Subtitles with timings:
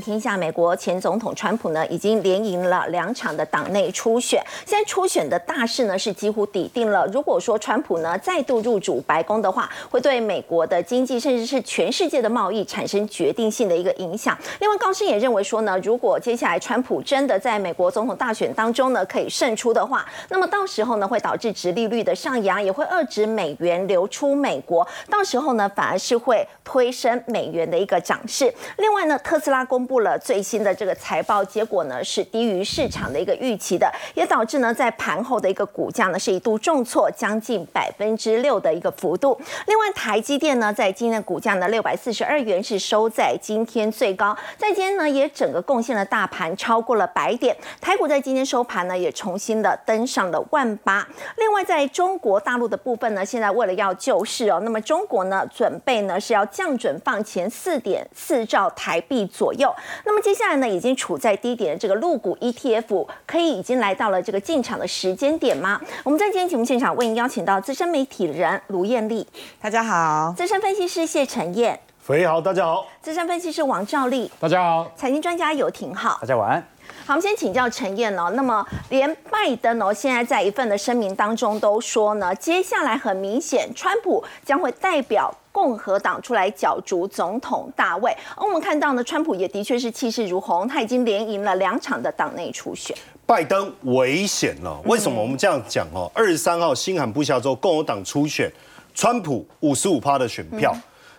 [0.00, 7.06] 天下，美国前总统川普呢已经连赢了两场的党内初选，现在初选的大势呢是几乎抵定了。
[7.08, 14.36] 如果说川普呢再度入主白宫的话，会对美国的经济甚至是全世界的贸易产生决定性的一个影响。
[14.60, 28.52] 另外，高盛也认为说呢，如果接下来川普真的在美国总统大选当中呢可以胜出的话，那么到时候呢会导致殖利率的上扬，也会遏制美元流出美国，到时候呢反而是会推升美元的一个涨势。
[28.76, 39.40] 另外呢，特斯拉公布了最新的这个财报结果呢，是低于市场的一个预期的，也导致呢在盘后的一个股价呢是一度重挫将近百分之六的一个幅度。
[39.66, 51.08] 另外，台积电呢在今天的股价呢六百四十二元是收在今天最高，在今天呢也整个贡献了大盘超过了百点，台股在今天收盘呢也重新的登上了万八。
[51.38, 58.68] 另外，在中国大陆的部分呢，现在为了要救市哦，那么中国呢准备呢是要降准放前四点四兆。
[58.76, 65.80] 台币左右，那么接下来呢，已经处在低点的这个陆股 ETF，可以已经来到了这个进场的时间点吗？
[66.04, 69.26] 我们在今天节目现场为您邀请到资深媒体人卢艳丽，
[69.60, 76.66] 大家好；资深分析师谢晨燕，肥好，大家好；资深分析师王兆丽，大家好；财经专家游廷浩，大家晚安。
[77.04, 78.30] 好，我们先请教陈燕哦。
[78.34, 88.16] 那么，连拜登哦，现在在一份的声明当中都说呢，接下来很明显，川普将会代表共和党出来角逐总统大位。
[88.36, 92.96] 而我们看到呢，川普也的确是气势如虹，他已经连赢了两场的党内初选。
[93.26, 96.08] 拜登危险了，为什么我们这样讲哦？
[96.14, 98.48] 二十三号新罕布夏州共和党初选，
[98.94, 100.72] 川普五十五趴的选票，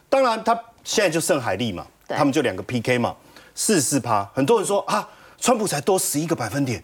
[0.08, 3.14] 当然他现在就剩海利嘛，他们就两个 PK 嘛，
[3.54, 4.24] 四四趴。
[4.34, 5.06] 很多人说啊。
[5.42, 6.84] 川普才多十一个百分点，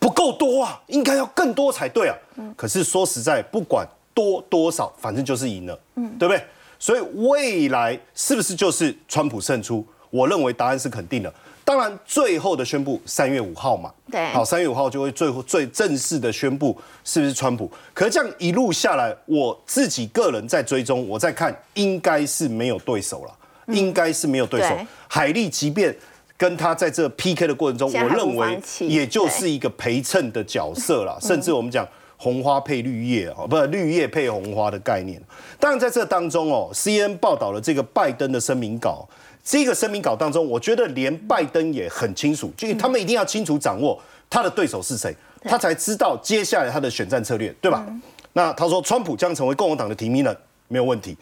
[0.00, 2.16] 不够多啊，应该要更多才对啊。
[2.56, 3.86] 可是说实在，不管
[4.16, 6.42] 多多少，反正就是赢了，嗯，对不对？
[6.78, 9.86] 所以未来是不是就是川普胜出？
[10.08, 11.30] 我认为答案是肯定的。
[11.62, 17.70] 当然，最后的宣布三月五号嘛，对，好，三月五号就会最后最正式的宣布是不是川普。
[17.92, 24.74] 可是这样一路下来，我自己个人在追踪，我在看，应该是没有对手了，应该是没有对手。
[25.06, 25.94] 海利即便。
[26.38, 35.20] 跟他在这 PK 的过程中，我认为也就是一个陪衬的角色了，甚至我们讲红花配绿叶啊，不是绿叶配红花的概念。
[35.60, 39.06] 当然在这当中哦，CN 报道了这个拜登的声明稿，
[39.44, 47.86] 这个声明稿当中，我觉得连拜登也很清楚，就他们一定要清楚掌握他的对手是谁，他才知道接下来他的选战策略，对吧？
[48.32, 50.36] 那他说川普将成为共和党的提名人，
[50.68, 51.16] 没有问题。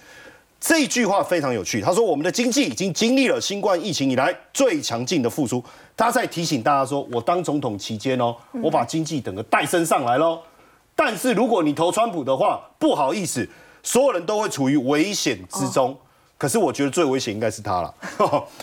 [0.61, 1.79] 这句话非常有趣。
[1.83, 5.63] 他说：“我们的经济已经经历了新冠疫情以来最强劲的复苏。”
[5.95, 10.41] 他在提醒大家说：“我当总统期间哦，我把经济整个带升上来喽。
[10.95, 13.49] 但是如果你投川普的话，不好意思，
[13.83, 15.97] 所有人都会处于危险之中。
[16.37, 17.95] 可是我觉得最危险应该是他了。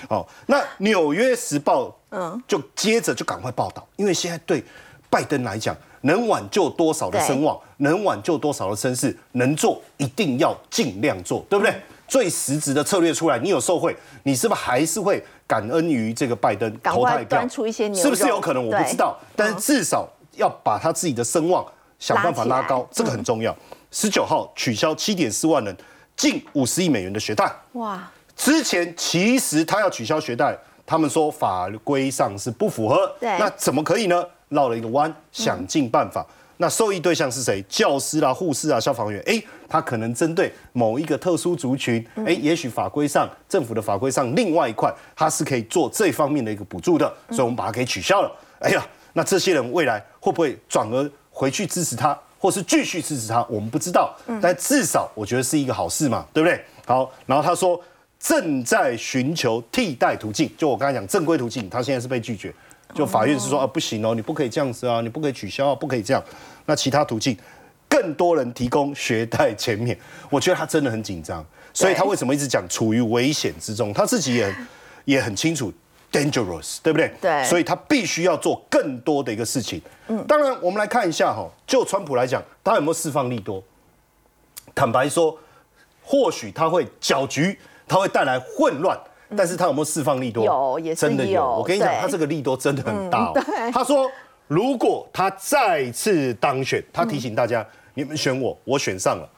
[0.08, 4.64] 好， 那《纽约时报》嗯，就接着就赶快报道，因为现在对
[5.10, 11.80] 拜登来讲。”能挽救多少的声望，能挽救多少的声势，能做一定要尽量做，对不对？
[12.08, 17.48] 最实质的策略出来，你有受贿，你是不是还是会感恩于这个拜登投他一票？
[17.48, 18.66] 是不是有可能？
[18.66, 21.64] 我不知道，但是至少要把他自己的声望
[22.02, 23.56] 想办法拉高，这个很重要。
[23.92, 25.74] 十九号取消七点四万人
[26.18, 28.12] 近五十亿美元的学贷，哇！
[28.36, 34.26] 之前其实他要取消学贷，他们说法规上是不符合，对，那怎么可以呢？
[34.50, 36.26] 绕了一个弯，想尽办法。
[36.58, 37.64] 那受益对象是谁？
[37.70, 39.22] 教师啦、护士啊、消防员。
[39.26, 42.06] 哎，他可能针对某一个特殊族群。
[42.26, 47.12] 哎，也许法规上、政府的法规上，另外一块他是可以做这方面的一个补助的。
[47.30, 48.32] 所以我们把它给取消了。
[48.60, 51.10] 哎呀，那这些人未来会不会转而
[51.42, 53.44] 回去支持他，或是继续支持他？
[53.50, 54.16] 我们不知道。
[54.40, 56.64] 但至少我觉得是一个好事嘛，对不对？
[56.86, 57.82] 好，然后他说
[58.20, 60.48] 正在寻求替代途径。
[60.56, 62.54] 就我刚才讲正规途径，他现在是被拒绝。
[62.94, 66.24] 就法院是说啊，不行哦，你不可以这样子啊，你不可以取消啊，不可以这样。
[66.68, 67.36] 那其他途径，
[67.90, 69.98] 更多人提供学贷减免，
[70.30, 71.44] 我觉得他真的很紧张，
[71.74, 73.92] 所以他为什么一直讲处于危险之中？
[73.92, 74.56] 他自己也
[75.06, 75.74] 也很清楚
[76.12, 77.12] ，dangerous，对不对？
[77.22, 77.44] 对。
[77.46, 79.82] 所以他必须要做更多的一个事情。
[80.08, 80.24] 嗯。
[80.28, 83.64] 当然，我们来看一下哈，就川普来讲，他有没有释放利多？
[84.76, 85.38] 坦白说，
[86.04, 89.00] 或许他会搅局，他会带来混乱。
[89.34, 90.44] 但是他有没有释放利多？
[90.44, 91.42] 有，也真的有。
[91.42, 93.32] 我跟你讲，他这个利多真的很大。
[93.72, 94.12] 他说，
[94.48, 99.30] 如果他再次当选，他提醒大家：你们选我，我选上了，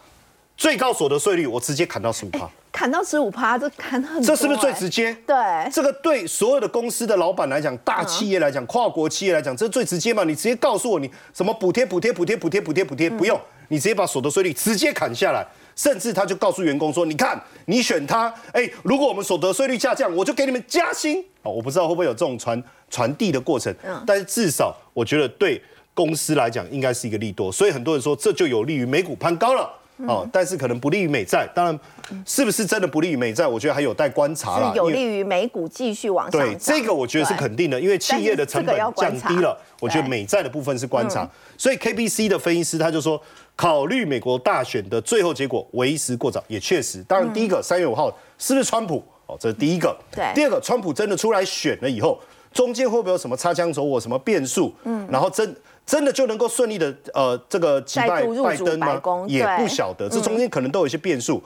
[0.57, 4.21] 最高所得税率我直接砍到十五趴，砍到十五趴，这砍很。
[4.21, 5.15] 这是不是最直接？
[5.27, 5.35] 对，
[5.71, 10.23] 这个对所有的公司的老板来讲，大企业来讲，跨国企业来讲，这最直接嘛？
[10.23, 15.45] 你直接告诉我，你什么补贴、补贴、补贴、补贴、补贴、补贴，不用，你直接把所得税率直接砍下来。
[15.75, 22.61] 甚至他就告诉员工说：“你看，你选他，哎，如果我们所得税率下降，我就给你们加薪。”哦，我不知道会不会有这种传
[22.91, 23.73] 传递的过程，
[24.05, 25.59] 但是至少我觉得对
[25.95, 29.67] 公司来讲应该是一个利多，所以很多人说这就有利于美股攀高了。
[30.07, 31.79] 哦，但是可能不利于美债，当然，
[32.25, 33.47] 是不是真的不利于美债？
[33.47, 34.73] 我觉得还有待观察了。
[34.75, 36.41] 有利于美股继续往上。
[36.41, 39.57] 对，这个我觉得是肯定的，因为企业的成本降低了。
[39.79, 43.21] 我觉得美债的部分是观察，所以 KBC 的分析师他就说，
[43.55, 47.03] 考虑美国大选的最后结果为时过早，也确实。
[47.03, 49.03] 当然，第一个三月五号是不是川普？
[49.27, 49.95] 哦，这是第一个。
[50.11, 50.25] 对。
[50.33, 52.19] 第二个，川普真的出来选了以后，
[52.51, 54.73] 中间会不会有什么擦枪走火、什么变数？
[54.83, 55.07] 嗯。
[55.11, 55.55] 然后真。
[55.85, 59.01] 真的就能够顺利的呃这个击败拜登吗？
[59.27, 61.41] 也不晓得，这中间可能都有一些变数。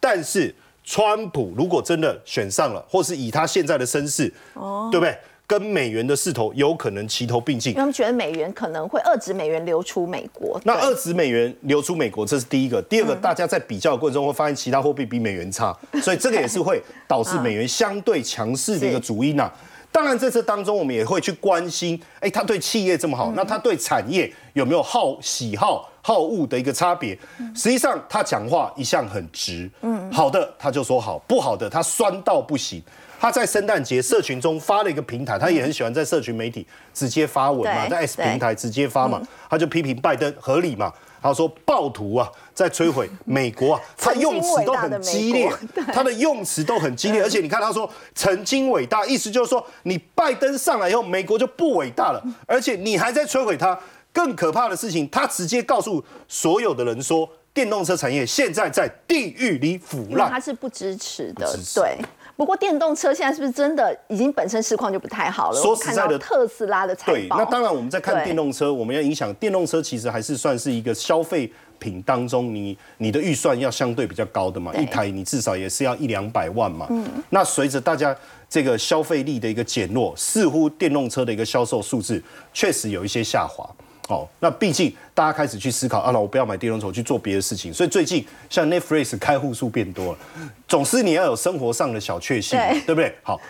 [0.00, 5.16] 但是川普如果真的选上了，或是以他现在的身世，哦，对不对？
[5.44, 7.74] 跟美元的势头有可能齐头并进。
[7.74, 10.58] 他们觉得美元可能会遏制美元流出美国。
[10.64, 12.80] 那遏制美元流出美国，这是第一个。
[12.80, 19.52] 第二个，大家在比较的过程中会发现其他货币比美元差，所以这个也是会导致美元相对强势的一个主因呐。
[19.92, 27.16] 当然，在这当中，我们也会去关心，哎，他对企业这么好，那他对产业有没有好喜好好恶的一个差别？
[27.54, 32.82] 实际上，他讲话一向很直，嗯，好的他就说好，不好的他酸到不行。
[33.20, 40.92] 他在圣诞节社群中发了一个平台，他也很喜欢在社群媒体直接发文嘛，在 S 平台直接发嘛，他就批评拜登合理嘛。
[41.22, 45.50] 他说暴徒啊，在摧毁美国啊， 他用词都很激烈，
[45.92, 53.78] 他的用词都很激烈，而且你看他说曾经伟大，意思就是说你拜登上来以后，美国就不伟大了，而且你还在摧毁它。
[54.14, 61.96] 更可怕的事情，他直接告诉所有的人说，电动车产业现在在地狱里腐烂，他是不支持的，对。
[62.36, 65.60] 不过电动车现在是不是真的已经本身市况就不太好了？
[65.60, 67.12] 说实在的，特斯拉的财报。
[67.12, 76.86] 对，那当然我们在看电动车，我们要影响电动车，其实还是算是一个消费品当中，你你的预算要相对比较高的嘛，一台你至少也是要一两百万嘛。
[76.90, 77.04] 嗯。
[77.30, 78.16] 那随着大家
[78.48, 83.68] 这个消费力的一个减弱，似乎电动车的一个销售数字确实有一些下滑。
[84.12, 87.72] 哦，那毕竟大家开始去思考，啊，那我不要买电动车，去做别的事情。
[87.72, 90.18] 所以最近像 Netflix 开户数变多了，
[90.68, 93.14] 总是你要有生活上的小确幸，对不对？
[93.22, 93.40] 好，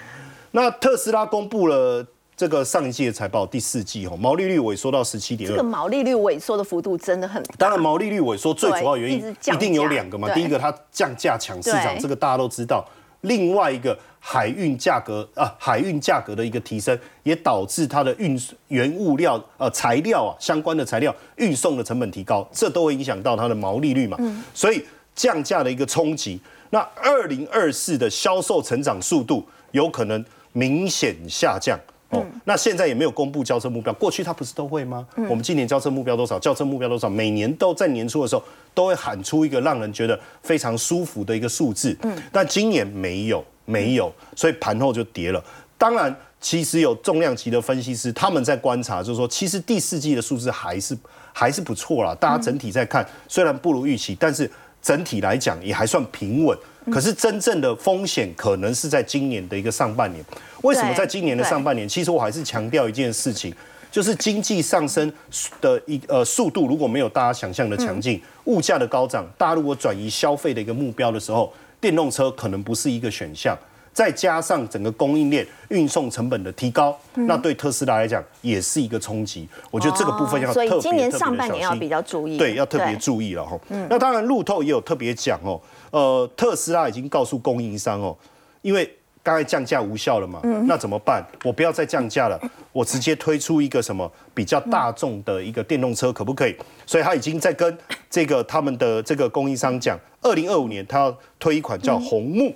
[0.52, 2.06] 那特斯拉公布了
[2.36, 7.54] 这个上一季的财报，第四季哦，毛利率萎缩到十七点二，这个毛利率萎缩的幅度真的很大。
[7.58, 12.84] 当然，毛利率萎缩最主要原因一定有两个嘛，第一个它降价抢市场，这个大家都知道。
[13.22, 24.16] 另外一个海运价格啊，海运价格的一个提升，也导致它的运原物料呃材料啊相关的材料运送的成本提高，这都会影响到它的毛利率嘛。
[24.54, 24.84] 所以
[25.14, 26.40] 降价的一个冲击，
[26.70, 31.78] 那二零二四的销售成长速度有可能明显下降。
[32.12, 35.06] 哦，那现在也没有公布交车目标，过去他不是都会吗？
[35.28, 36.38] 我们今年交车目标多少？
[36.38, 37.08] 交车目标多少？
[37.08, 38.42] 每年都在年初的时候
[38.74, 41.96] 都会喊出一个让人觉得非常舒服的一个数字。
[42.02, 45.42] 嗯，但今年没有，没有，所以盘后就跌了。
[45.78, 50.96] 当然，其实有重量级的分析师他们在观察，就是说，其实第四季的数字还是
[51.32, 52.14] 还是不错啦。
[52.14, 54.48] 大家整体在看，虽然不如预期，但是
[54.82, 56.58] 整体来讲也还算平稳。
[56.90, 60.24] 可是真正的风险可能是在今年的一个上半年。
[60.62, 61.88] 为什么在今年的上半年？
[61.88, 63.54] 其实我还是强调一件事情，
[63.88, 65.12] 就是经济上升
[65.60, 73.56] 的一呃速度如果没有大家想象的强劲，物价的高涨，大家如果转移消费的一个目标的时候，电动车可能不是一个选项。
[73.92, 79.46] 再加上整个供应链运送成本的提高，那对特斯拉来讲也是一个冲击。
[79.70, 81.34] 我觉得这个部分要特别特别小
[81.74, 82.38] 心。
[82.38, 83.58] 对，要特别注意了哈。
[83.90, 85.60] 那当然，路透也有特别讲哦。
[85.90, 88.16] 呃，特斯拉已经告诉供应商哦，
[88.62, 88.90] 因为
[89.22, 91.22] 刚才降价无效了嘛，那怎么办？
[91.44, 92.40] 我不要再降价了，
[92.72, 96.56] 我直接推出一个什么比较大众的一个电动车，可不可以？
[96.86, 97.76] 所以他已经在跟
[98.08, 102.54] 这个他们的这个供应商讲，二零二五年他要推一款叫红木。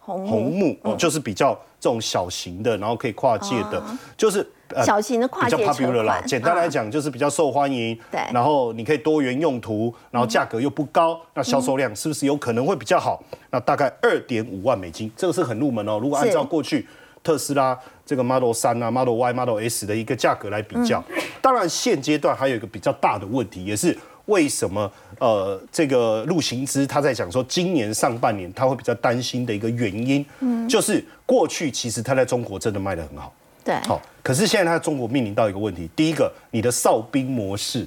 [0.00, 3.80] 红木哦，就是比较这种小型的，然后可以跨界的，
[4.16, 4.44] 就是
[4.84, 6.20] 小型的跨界车啦。
[6.26, 7.96] 简单来讲，就是比较受欢迎。
[8.10, 13.22] 对，然后你可以多元用途，然后价格又不高，那销售量是不是有可能会比较好？
[13.50, 15.98] 那大概二点五万美金，这个是很入门哦。
[16.02, 16.88] 如果按照过去
[17.22, 21.04] 特斯拉这个 Model 三啊、Model Y、Model S 的一个价格来比较，
[21.40, 23.96] 当然现阶段还有一个比较大的问题，也是。
[24.30, 33.32] 为什么呃，这个陆行之他在讲说，今年上半年他会比较担心的一个原因，嗯，就是过去其实他在中国真的卖得很好，
[33.64, 37.86] 对，好，可是现在他在中国面临到一个问题，第一个，你的哨兵模式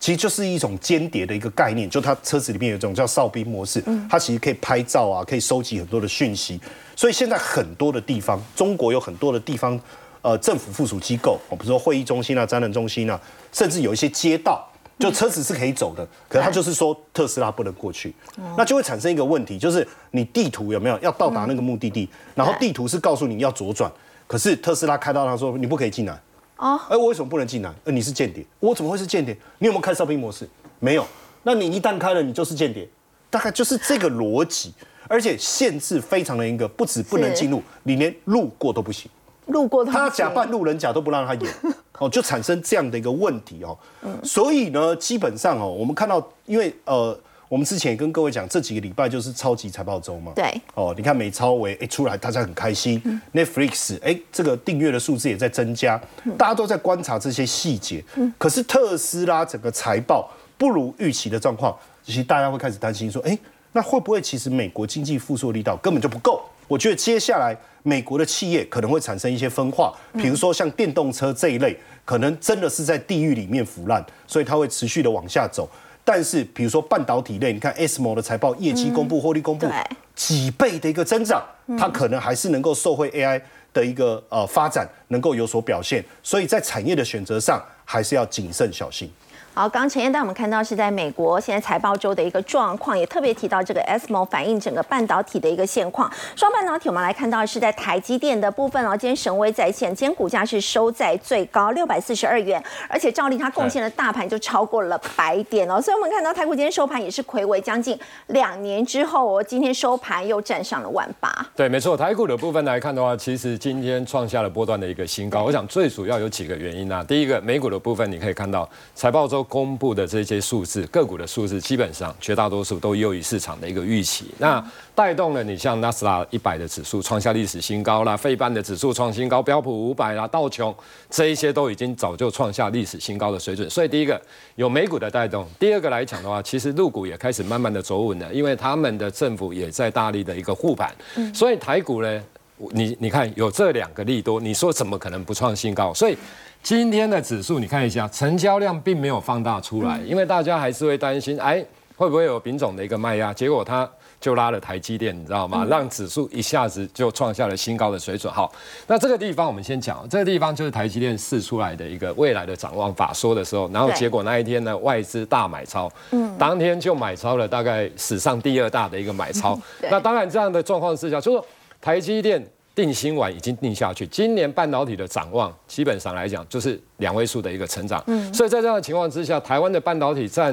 [0.00, 6.60] 其实就是一种间谍的一个概念，就他车子里面有一种叫哨兵模式，嗯，它其实可以拍照啊，可以收集很多的讯息，
[6.96, 9.80] 所以现在很多的地方，中国有很多的地方，
[10.20, 13.18] 呃，政府附属机构，比如说会议中心啊、展览中心啊，
[13.52, 14.68] 甚至有一些街道。
[14.98, 18.14] 就车子是可以走的，可是他就是说特斯拉不能过去，
[18.56, 23.90] 那就会产生一个问题，就是你地图有没有要到达那个目的地，然后地图是告诉你要左转，
[24.26, 26.18] 可是特斯拉开到他说你不可以进来。
[26.56, 27.74] 哦，哎，我为什么不能进来？
[27.82, 29.36] 呃，你是间谍，我怎么会是间谍？
[29.58, 30.48] 你有没有开哨兵模式？
[30.78, 31.04] 没有。
[31.42, 32.88] 那你一旦开了，你就是间谍，
[33.28, 34.72] 大概就是这个逻辑，
[35.08, 39.10] 而且限制非常的严格，不止不能进入，你连路过都不行。
[39.46, 41.54] 路过他假扮路人甲都不让他演，
[41.98, 43.76] 哦，就产生这样的一个问题哦。
[44.22, 50.32] 所以呢，基本上哦，我们看到，因为呃，我们之前也跟各位讲，这几个礼拜就是超级财报周嘛。
[50.34, 50.50] 对。
[50.74, 53.00] 哦，你看美超维哎出来，大家很开心。
[53.32, 56.00] Netflix 哎，这个订阅的数字也在增加，
[56.38, 58.02] 大家都在观察这些细节。
[58.38, 63.38] 可是特斯拉整个财报不如预期的状况，其实大家会开始担心说，哎，
[63.72, 66.42] 那会不会其实美国经济复苏力道根本就不够？
[66.68, 67.56] 我觉得接下来。
[67.86, 75.68] 美国的企业可能会产生一些分化，比如说像电动车这一类，可能真的是在地狱里面腐烂，所以它会持续的往下走。
[76.02, 79.68] 但是比如说半导体类，你看 SMO 的财报业绩公布、获利公布，
[80.14, 81.44] 几倍的一个增长，
[81.78, 83.38] 它可能还是能够受惠 AI
[83.74, 86.02] 的一个呃发展，能够有所表现。
[86.22, 89.10] 所以在产业的选择上，还是要谨慎小心。
[89.56, 96.10] 好，刚刚陈燕带我们看到是在美国现在财报周的一个状况，也特别提到这个 SMO 反映整个半导体的一个现况。
[96.34, 105.80] 双半导体，我们来看到是在台积电的部分哦，今天神威在线，今天股价是收在最高六百四十二元，而且照例它贡献的大盘就超过了百点哦。
[105.80, 107.96] 所以我们看到台股今天收盘也是魁违将近
[108.26, 111.32] 两年之后，今天收盘又站上了万八。
[111.54, 115.44] 对，没错，台股的部分来看的话，其实今天创下了波段的一个新高。
[115.44, 119.43] 我想最主要有几个原因啊，第一个美股的部分，你可以看到财报周。
[119.44, 124.34] 公布的这些数字，个股的数字，基本上绝大多数都优于市场的一个预期。
[124.38, 130.74] 那带动了你像纳斯达一百的指数创下历史新高啦，费半的指数创新高，标普五百啦，道琼
[131.10, 133.68] 这一些都已经早就创下历史新高的水准。
[133.68, 134.20] 所以第一个
[134.56, 140.94] 有美股的带动，第二个来讲的话，其实陆股也开始慢慢的走稳了，因为他们的政府也在大力的一个护盘。
[141.34, 142.22] 所以台股呢，
[142.56, 145.92] 你你看有这两个利多，你说怎么可能不创新高？
[145.94, 146.16] 所以。
[146.62, 151.62] 今天的指数你看一下，成交量并没有放大出来，因为大家还是会担心，哎，
[151.94, 153.34] 会不会有品种的一个卖压？
[153.34, 153.86] 结果它
[154.18, 155.66] 就拉了台积电，你知道吗？
[155.68, 158.32] 让指数一下子就创下了新高的水准。
[158.32, 158.50] 好，
[158.86, 169.60] 那这个地方我们先讲，这个地方就是台积电试出来的一个未来的展望法说的时候，然后结果那一天呢，外资大买超，嗯，当天就买超了大概史上第二大的一个买超。
[169.90, 171.46] 那当然这样的状况之下，就说
[171.84, 172.42] 台积电。
[172.74, 180.52] 定心丸已经定下去，今年半导体的展望基本上来讲就是两位数的一个成长，嗯，所以在这样的情况之下，台湾的半导体占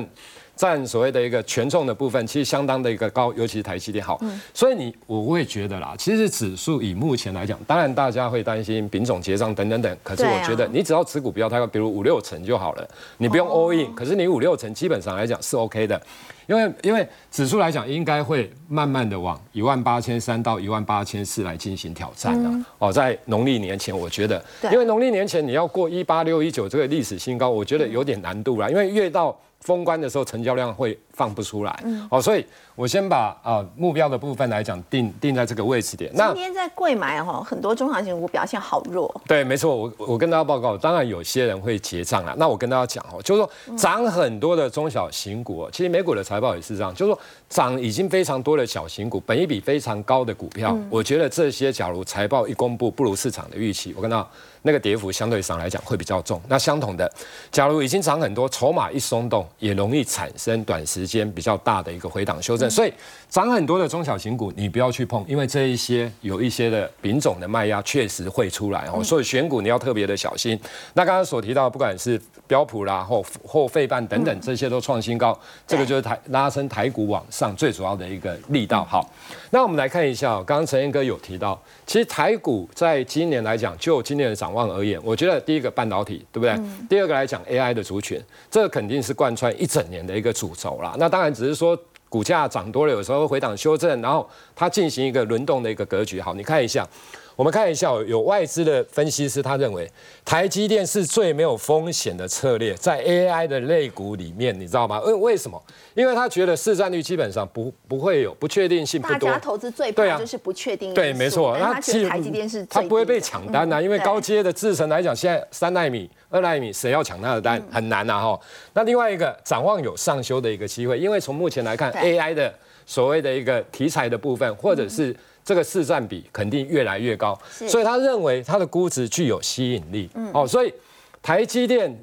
[0.62, 4.06] 占所谓的一个权重的部分，其实相当的一个高，尤其是台积电。
[4.06, 4.22] 好，
[4.54, 12.88] 所以你我会觉得啦，其实指数以目前来讲，当然大家会担心丙种结账等等等，可是我觉得你只要持股不要太高，比如五六成就好了，
[13.18, 16.00] 你不用 all in，可是你五六成基本上来讲是 OK 的。
[16.48, 32.44] 因为因为指数来讲，应该会慢慢的往一万八千三到一万八千四来进行挑战的哦，在农历年前，我觉得，因为农历年前你要过一八六一九这个历史新高，我觉得有点难度啦，因为越到封关的时候，成交量会放不出来，哦，所以。
[32.74, 36.10] 我先把啊目标的部分来讲定定在这个位置点。
[36.16, 39.14] 那今天在贵买哈，很多中小型股表现好弱。
[39.28, 42.34] 对，没错，我我跟大家报告，当然有些人会结账啊。
[42.38, 54.28] 那我跟大家讲哦，就是说涨很多的中小型股，其实美股的财报也是这样，就是说涨已经非常多的小型股，本一比非常高的股票，我觉得这些假如财报一公布不如市场的预期，我看到
[54.64, 56.42] 那个跌幅相对上来讲会比较重。
[56.48, 57.12] 那相同的，
[57.52, 62.70] 假如已经涨很多，筹码一松动，也容易产生短时间比较大的一个回档修正。
[62.70, 62.94] 所以
[63.30, 70.60] 涨很多的中小型股，你不要去碰，因为这一些有一些的品种的卖压确实会出来哦，所以选股你要特别的小心。
[70.94, 75.38] 那刚刚所提到，不管是标普啦或或费半等等，这些都创新高，
[75.68, 78.84] 这个就是台拉升台股往上最主要的一个力道。
[78.86, 79.10] 好，
[79.50, 86.58] 那我们来看一下，刚刚陈彦哥有提到，其实台股在今年来讲，就今年的展望而言，我觉得第一个半导体，对不对？
[86.90, 90.91] 第二个来讲 AI 的族群，这个肯定是贯穿一整年的一个主轴啦。
[90.98, 91.78] 那当然只是说。
[92.10, 96.20] 股价涨多了，有时候回档修正，然后它进行一个轮动的一个格局。
[96.20, 96.86] 好，你看一下。
[97.36, 99.90] 我们看一下，有外资的分析师，他认为
[100.24, 105.00] 台积电是最没有风险的策略，在 AI 的类股里面，你知道吗？
[105.02, 105.62] 为为什么？
[105.96, 109.30] 因为他觉得市占率基本上不不会有不确定性不多。
[109.30, 110.94] 大家投资最怕就是不确定。
[110.94, 111.58] 对，没错。
[111.58, 118.40] 他觉得台积电是他不会被抢单呐，因为高阶的制程来讲，现在三纳米、二纳米，谁要抢他的单很难呐哈。
[118.74, 122.54] 那另外一个展望有上修的一个机会，因为从目前来看，AI 的
[122.86, 125.16] 所谓的一个题材的部分，或者是。
[125.44, 130.10] 这个市占比肯定越来越高，所以他认为它的估值具有吸引力。
[130.34, 130.74] 哦，所以
[131.22, 131.94] 台积电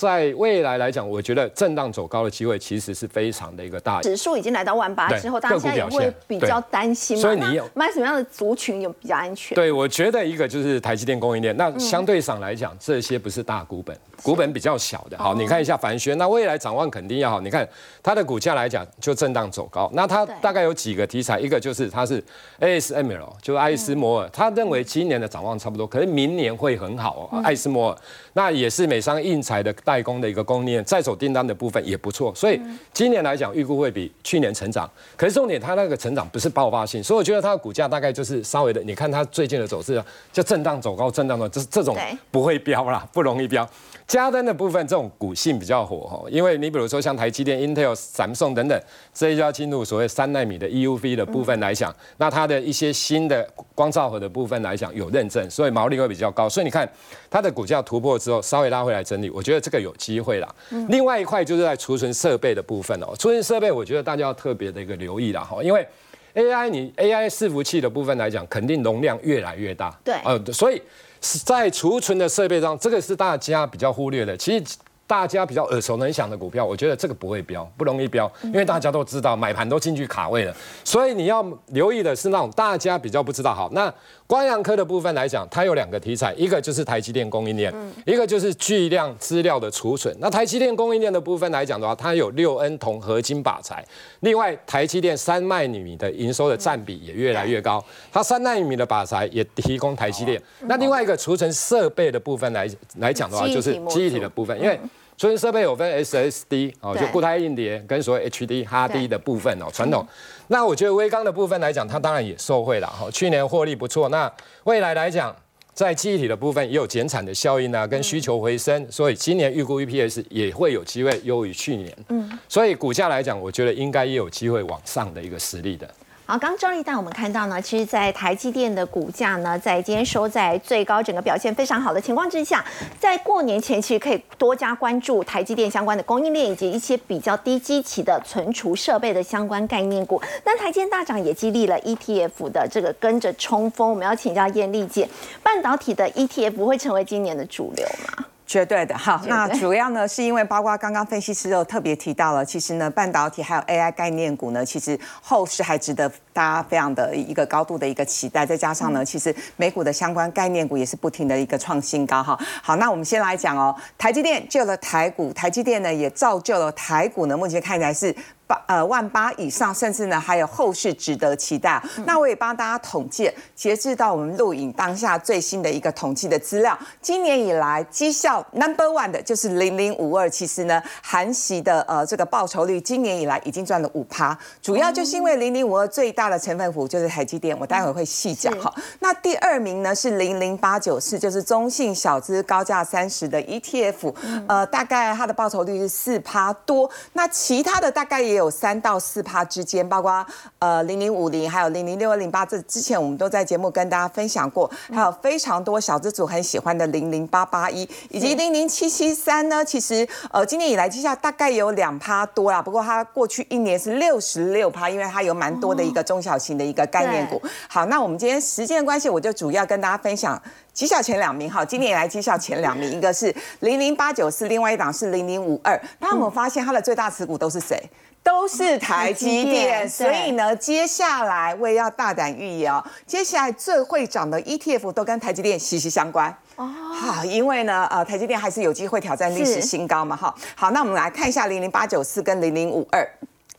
[0.00, 4.00] 在未来来讲，我觉得震荡走高的机会其实是非常的一个大。
[4.00, 7.20] 指数已经来到万八之后，大家现在也会比较担心嘛？
[7.20, 9.54] 所以你有买什么样的族群有比较安全？
[9.54, 15.18] 对，我觉得一个就是台积电供应链，那相对上来讲，这些不是大股本，股本比较小的。
[15.18, 17.40] 好，你看一下凡轩，那未来展望肯定要好。
[17.42, 17.68] 你看
[18.02, 19.90] 它的股价来讲，就震荡走高。
[19.92, 22.24] 那它大概有几个题材，一个就是它是
[22.60, 27.42] ASML，就是爱斯摩尔，他认为今年的展望差不多，可是明年会很好哦。
[27.44, 27.98] 爱斯摩尔，
[28.32, 32.60] 那也是美商印材的代工的一个供应链，在手订单的部分也不错，所以
[32.92, 34.88] 今年来讲预估会比去年成长。
[35.16, 40.00] 可是重点，它那个成长不是爆发性，所以我觉得它的股价大概就是稍微的，你看它最近的走势
[40.32, 41.96] 就震荡走高，震荡的，这这种
[42.30, 43.68] 不会飙啦，不容易飙。
[44.06, 48.80] 加登的部分，这种股性比较火哈，因为你比如说像台积电、Intel、三送等等，
[49.14, 56.48] 这一家进入所谓三纳米的 EUV 的部分来讲，那它的一些新的光照盒的部分来讲有认证，所以毛利会比较高。
[56.48, 56.88] 所以你看
[57.30, 60.48] 它的股价突破之后，稍微拉回来整理，我觉得这个有机会啦。
[60.88, 65.86] 另外一块就是在储存设备的部分哦，储存设备我觉得大家要特别的一个留意啦哈，因为
[66.34, 69.98] AI 你 AI 伺服器的部分来讲，肯定容量越来越大。
[70.04, 70.80] 对，呃，所以。
[71.22, 74.34] 是在储存的设备上，这个是大家比较忽略的。
[74.36, 74.64] 其实。
[75.06, 83.52] 大家比较耳熟能详的股票，我觉得这个不会飙，不容易飙，因为大家都知道买盘都进去卡位了，所以你要留意的是那种大家比较不知道。
[83.52, 83.92] 好，那
[84.30, 87.74] 光阳科的部分来讲，它有两个题材，一个就是台积电供应链，
[88.06, 90.16] 一个就是巨量资料的储存。
[90.20, 93.84] 那台积电供应链的部分来讲的话，它有六 N 铜合金靶材，
[94.20, 100.40] 另外台积电三纳米的营收的占比也越来越高，它三纳米的靶材也提供台积电。
[100.60, 104.78] 那另外一个储存设备的部分来来讲的话，就是记忆体的部分，因为
[105.20, 110.02] 储存设备有分 SSD 哦，就固态硬碟跟所谓 HD、HD 的部分哦，传统。
[110.46, 113.06] 那我觉得微刚的部分来讲，它当然也受惠了哈。
[113.10, 114.32] 去年获利不错，那
[114.64, 115.36] 未来来讲，
[115.74, 121.94] 在记忆体的部分也有减产的效应啊，跟需求回升，所以今年预估 EPS 也会有机会优于去年。
[122.08, 125.86] 嗯，所以股价来讲，我觉得应该也有机会往上的一个实力的。
[126.30, 132.64] 好，刚刚赵丽带我们看到呢，其实，在台积电的股价呢，在今天收在最高，整个表现非常好的情况之下，
[133.00, 140.22] 在过年前其实可以多加关注台积电相关的供应链以及一些比较低基期的存储设备的相关概念股。
[140.44, 143.90] 那台积电大涨也激励了 ETF 的这个跟着冲锋。
[143.90, 145.08] 我们要请教艳丽姐，
[145.42, 148.26] 半导体的 ETF 会成为今年的主流吗？
[148.50, 156.10] 绝对的，好，那主要呢是因为包括刚刚分析师又特别提到了，其实呢半导体还有 AI 概念股呢，其实后市还值得
[156.40, 162.34] 大家非常的一个高度的一个期待，再加上呢，其实美股的相关概念股也是不停的一个创新高哈。
[162.62, 168.10] 好，那我们先来讲哦，台积电救了台股，台积电呢也造就了台股呢，目前看起来是
[168.46, 168.58] 八。
[168.66, 171.82] 呃，万八以上，甚至呢还有后续值得期待。
[172.06, 188.74] 那我也帮大家统计，截至到我们录影当下最新的一个统计的资料，今年以来绩效 number one 的就是零零五二，其实呢韩系的呃这个报酬率今年以来已经赚了五趴，主要就是因为零零五二最大的成分股就是台积电，我待会会细讲哈。
[188.98, 194.12] 那第二名呢是零零八九四，就是中信小资高价三十的 ETF，
[194.48, 198.40] 呃大概它的报酬率是四趴多，那其他的大概也有。
[198.40, 200.26] 有三到四趴之间，包括
[200.60, 209.62] 呃零零五零，还有零零六二零八，这之前我们都在节目跟大家分享过，还有非常多小资组很喜欢的零零八八一，以及零零七七三呢。
[209.62, 217.40] 其实呃今年以来绩效大概有两趴多啦，不过它过去一年是六十六趴，因为它有蛮多的一个中小型的一个概念股。
[217.68, 220.40] 好，那我们今天时间的关系，我就主要跟大家分享
[220.72, 221.48] 绩效前两名。
[221.48, 225.80] 哈，今年以来绩效前两名，一个是零零八九四，另外一档是零零五二。
[226.00, 227.80] 那我们发现它的最大持股都是谁？
[228.22, 236.66] 都是台积电，所以呢，接下来我也要大胆预言哦，接下来最会涨的 ETF 都跟台积电息息相关哦。
[236.66, 240.14] 好，因为呢，呃，台积电还是有机会挑战历史新高嘛。
[240.14, 243.08] 哈，好，那我们来看一下零零八九四跟零零五二。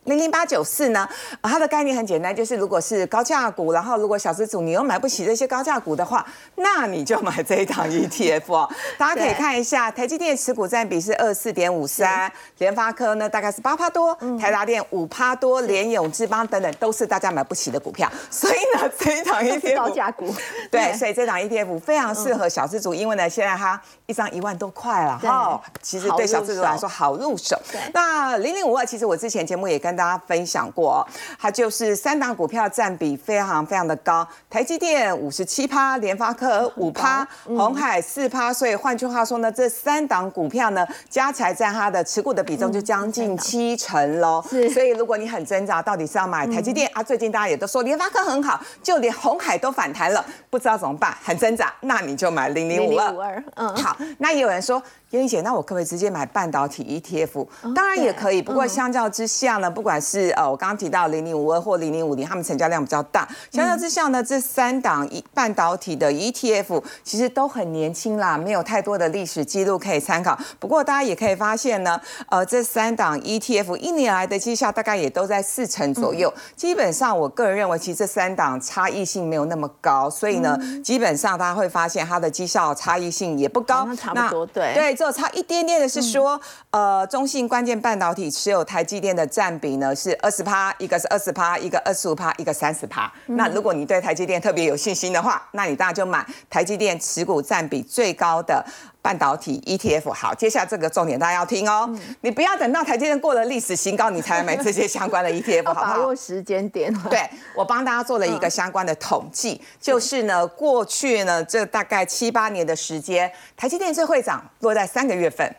[0.05, 1.07] 零零八九四呢，
[1.43, 8.69] 它的概念很简单，就是如果是高价股，然后如果小资主你又买不起这些高价股的话，那你就买这一档 ETF 哦。
[8.97, 18.11] 大家可以看一下，台积电持股占比是二四点五三，联发科呢大概是八趴多，台达电五趴多，联永智邦等等都是大家买不起的股票。
[18.31, 20.33] 所以呢，这一档 ETF 高价股，
[20.71, 27.55] 对，所以这档 ETF 非常适合小资主，因为呢，现在它一张一万多块了哈，其实对小资主来说好入手。
[27.93, 31.05] 那零零五二，其实我之前节目也跟跟大家分享过，
[31.37, 44.41] 它就是三档股票占比非常非常的高，台积电五十七趴，联发科五趴，红海四趴，所以换句话说呢，这三档股票呢加起来占它的持股的比重就将近七成喽。
[44.73, 47.03] 所以如果你很挣扎，到底是要买台积电啊？
[47.03, 53.43] 最近大家也都说联发科很好，就连红海都反弹了，不知道怎么办，很挣扎，那你就买零零五二。
[53.55, 54.81] 嗯，好，那也有人说。
[55.11, 57.45] 燕姐，那我可不可以直接买半导体 ETF？
[57.75, 63.27] 当然也可以，不过相较之下呢，不管是呃我刚刚提到零零五二或零零五零，他们成交量比较大。
[63.51, 70.37] 相较之下呢，这三档一半导体的 ETF 其实都很年轻啦，没有太多的历史记录可以参考。
[70.59, 76.33] 不过大家也可以发现呢，呃，这三档 ETF 一年来的绩效大概也都在四成左右。
[76.55, 83.85] 基本上，我个人认为其实这三档差异性没有那么高，所以呢，基本上大家会发现它的绩效差异性也不高。
[83.85, 84.95] 那差不多，对对。
[84.95, 86.39] 只有差一点点的是说，
[86.69, 93.11] 呃，中信关键半导体持有台积电的占比呢是二十趴，一个是二十趴，一个二十五趴，一个三十趴。
[93.25, 98.63] 那如果你对台积电特别有信心的话，那你当然就买台积电持股占比最高的
[99.01, 100.11] 半导体 ETF。
[100.11, 101.89] 好，接下来这个重点大家要听哦，
[102.21, 105.93] 你不要等到台积电过了历史新高，你才买这些相关的 ETF， 好不好？
[105.95, 106.93] 把握时间点。
[107.09, 115.31] 对我帮大家做了一个相关的统计，就是呢，过去呢这大概七八年的时间，台积电最会涨落在三个月。
[115.31, 115.55] 份，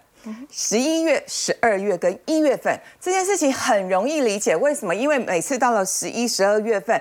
[0.51, 4.95] 十一月、十二月跟一月份这件事情很容易理解，为什么？
[4.95, 7.01] 因为每次到了十一、十二月份，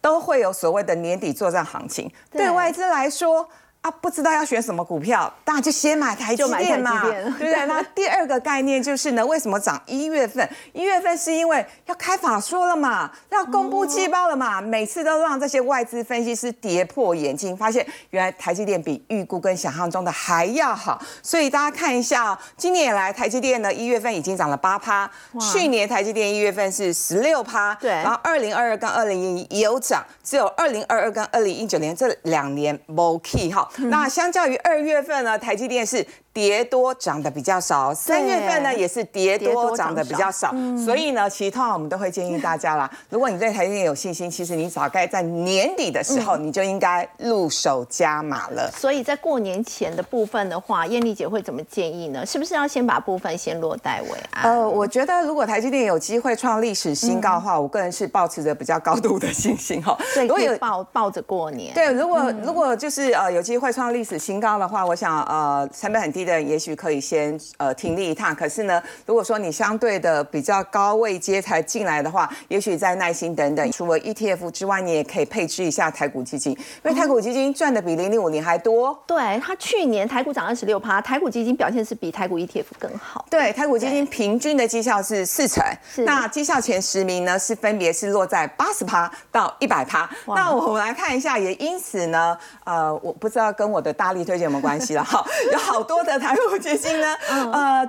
[0.00, 3.48] 都会有所谓的年底作战行情，对外资来说。
[3.82, 7.66] 啊，不知道要选什么股票，大家就先买台积电嘛，对不对？
[7.66, 10.48] 那第二个概念就是呢，为什么涨一月份？
[10.72, 21.02] 一月份是因为要开法说了嘛，要公布季报了嘛，每次都让这些外资分析师跌破眼镜，发现原来台积电比预估跟想象中的还要好。
[21.20, 25.10] 所以大家看一下，今年以来台积电呢，一月份已经涨了八趴，
[25.52, 33.68] 去年台积电一月份是十六趴，对，然后二零二二跟二零一一也有涨，只有二零二二跟二零一九年这两年没 key 哈。
[33.78, 36.06] 那相较于二月份呢，台积电是。
[36.32, 40.50] 跌多涨的比较少，三月份呢也是跌多涨的比较少，
[40.82, 48.70] 所以呢，其实通常我们都会建议大家啦， 如果你对台积电有信心，其实你早该在年底的时候你就应该入手加码了。
[48.74, 52.24] 所以在过年前的部分的话，艳丽姐会怎么建议呢？
[52.24, 54.50] 是不是要先把部分先落袋为安？
[54.50, 59.94] 呃，我觉得如果台积电有机会创历史新高的话，我个人是保持着比较高度的信心哈。
[60.16, 66.21] 如果有抱抱着过年，对，如果如果就是呃有机会创历史新高的话，我想呃成本很低。
[66.24, 73.72] 的也许可以先呃停利一趟，可是呢，如果说你相对的比较高位阶才进来的话，也许再耐心等等。
[73.72, 78.96] 除了 ETF 之外，你也可以配置一下台股基金，因为台股基金赚的比零零五年还多。
[79.06, 83.26] 对，它去年台股涨二十六趴，台股基金表现是比台股 ETF 更好。
[83.28, 85.64] 对，台股基金平均的绩效是四成，
[86.04, 90.08] 那绩效前十名呢是分别是落在八十趴到一百趴。
[90.28, 96.11] 那我们来看一下，也因此呢，呃，我不知道跟我的大力推荐有没有关系了哈，有好多的。
[96.18, 97.06] 台股基金呢？
[97.52, 97.88] 呃，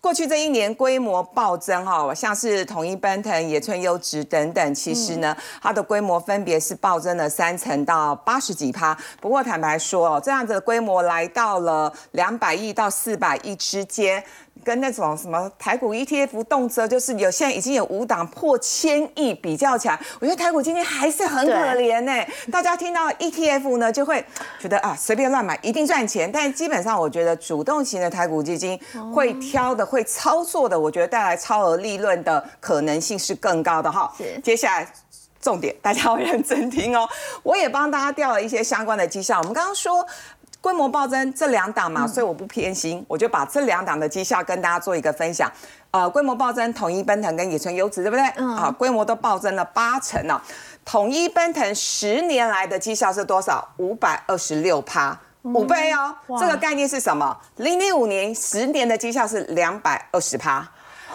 [0.00, 8.96] 过去这一年规模暴增哈，像是统一奔腾、野村优质等等，其实呢，它的规模分别是暴增了三成到八十几趴。
[9.20, 14.22] 不过坦白说，这样子的规模来到了两百亿到四百亿之间。
[14.64, 22.12] 跟那种什么台股 ETF 动辄就是有现在已经有五档破千亿比较起来，我觉得台股今天还是很可怜呢。
[22.50, 24.24] 大家听到 ETF 呢，就会
[24.58, 28.78] 觉得啊随便乱买一定赚钱，但基本上我觉得主动型的台股基金
[29.14, 34.12] 会挑的、会操作的，我觉得带来超额利润的可能性是更高的哈。
[34.42, 34.92] 接下来
[35.40, 37.08] 重点大家要认真听哦，
[37.42, 39.38] 我也帮大家调了一些相关的绩效。
[39.38, 40.06] 我们刚刚说。
[40.60, 45.50] 规模暴增这两档嘛，所以我不偏心，我就把这两档的绩效跟大家做一个分享。
[45.92, 48.26] 呃，规模暴增，统一奔腾跟野村优子，对不对？
[48.36, 48.56] 嗯。
[48.56, 50.40] 啊，规模都暴增了八成呢。
[50.84, 53.66] 统一奔腾十年来的绩效是多少？
[53.76, 56.14] 五百二十六趴，五倍哦。
[56.40, 57.36] 这个概念是什么？
[57.56, 60.68] 零零五年十年的绩效是两百二十趴。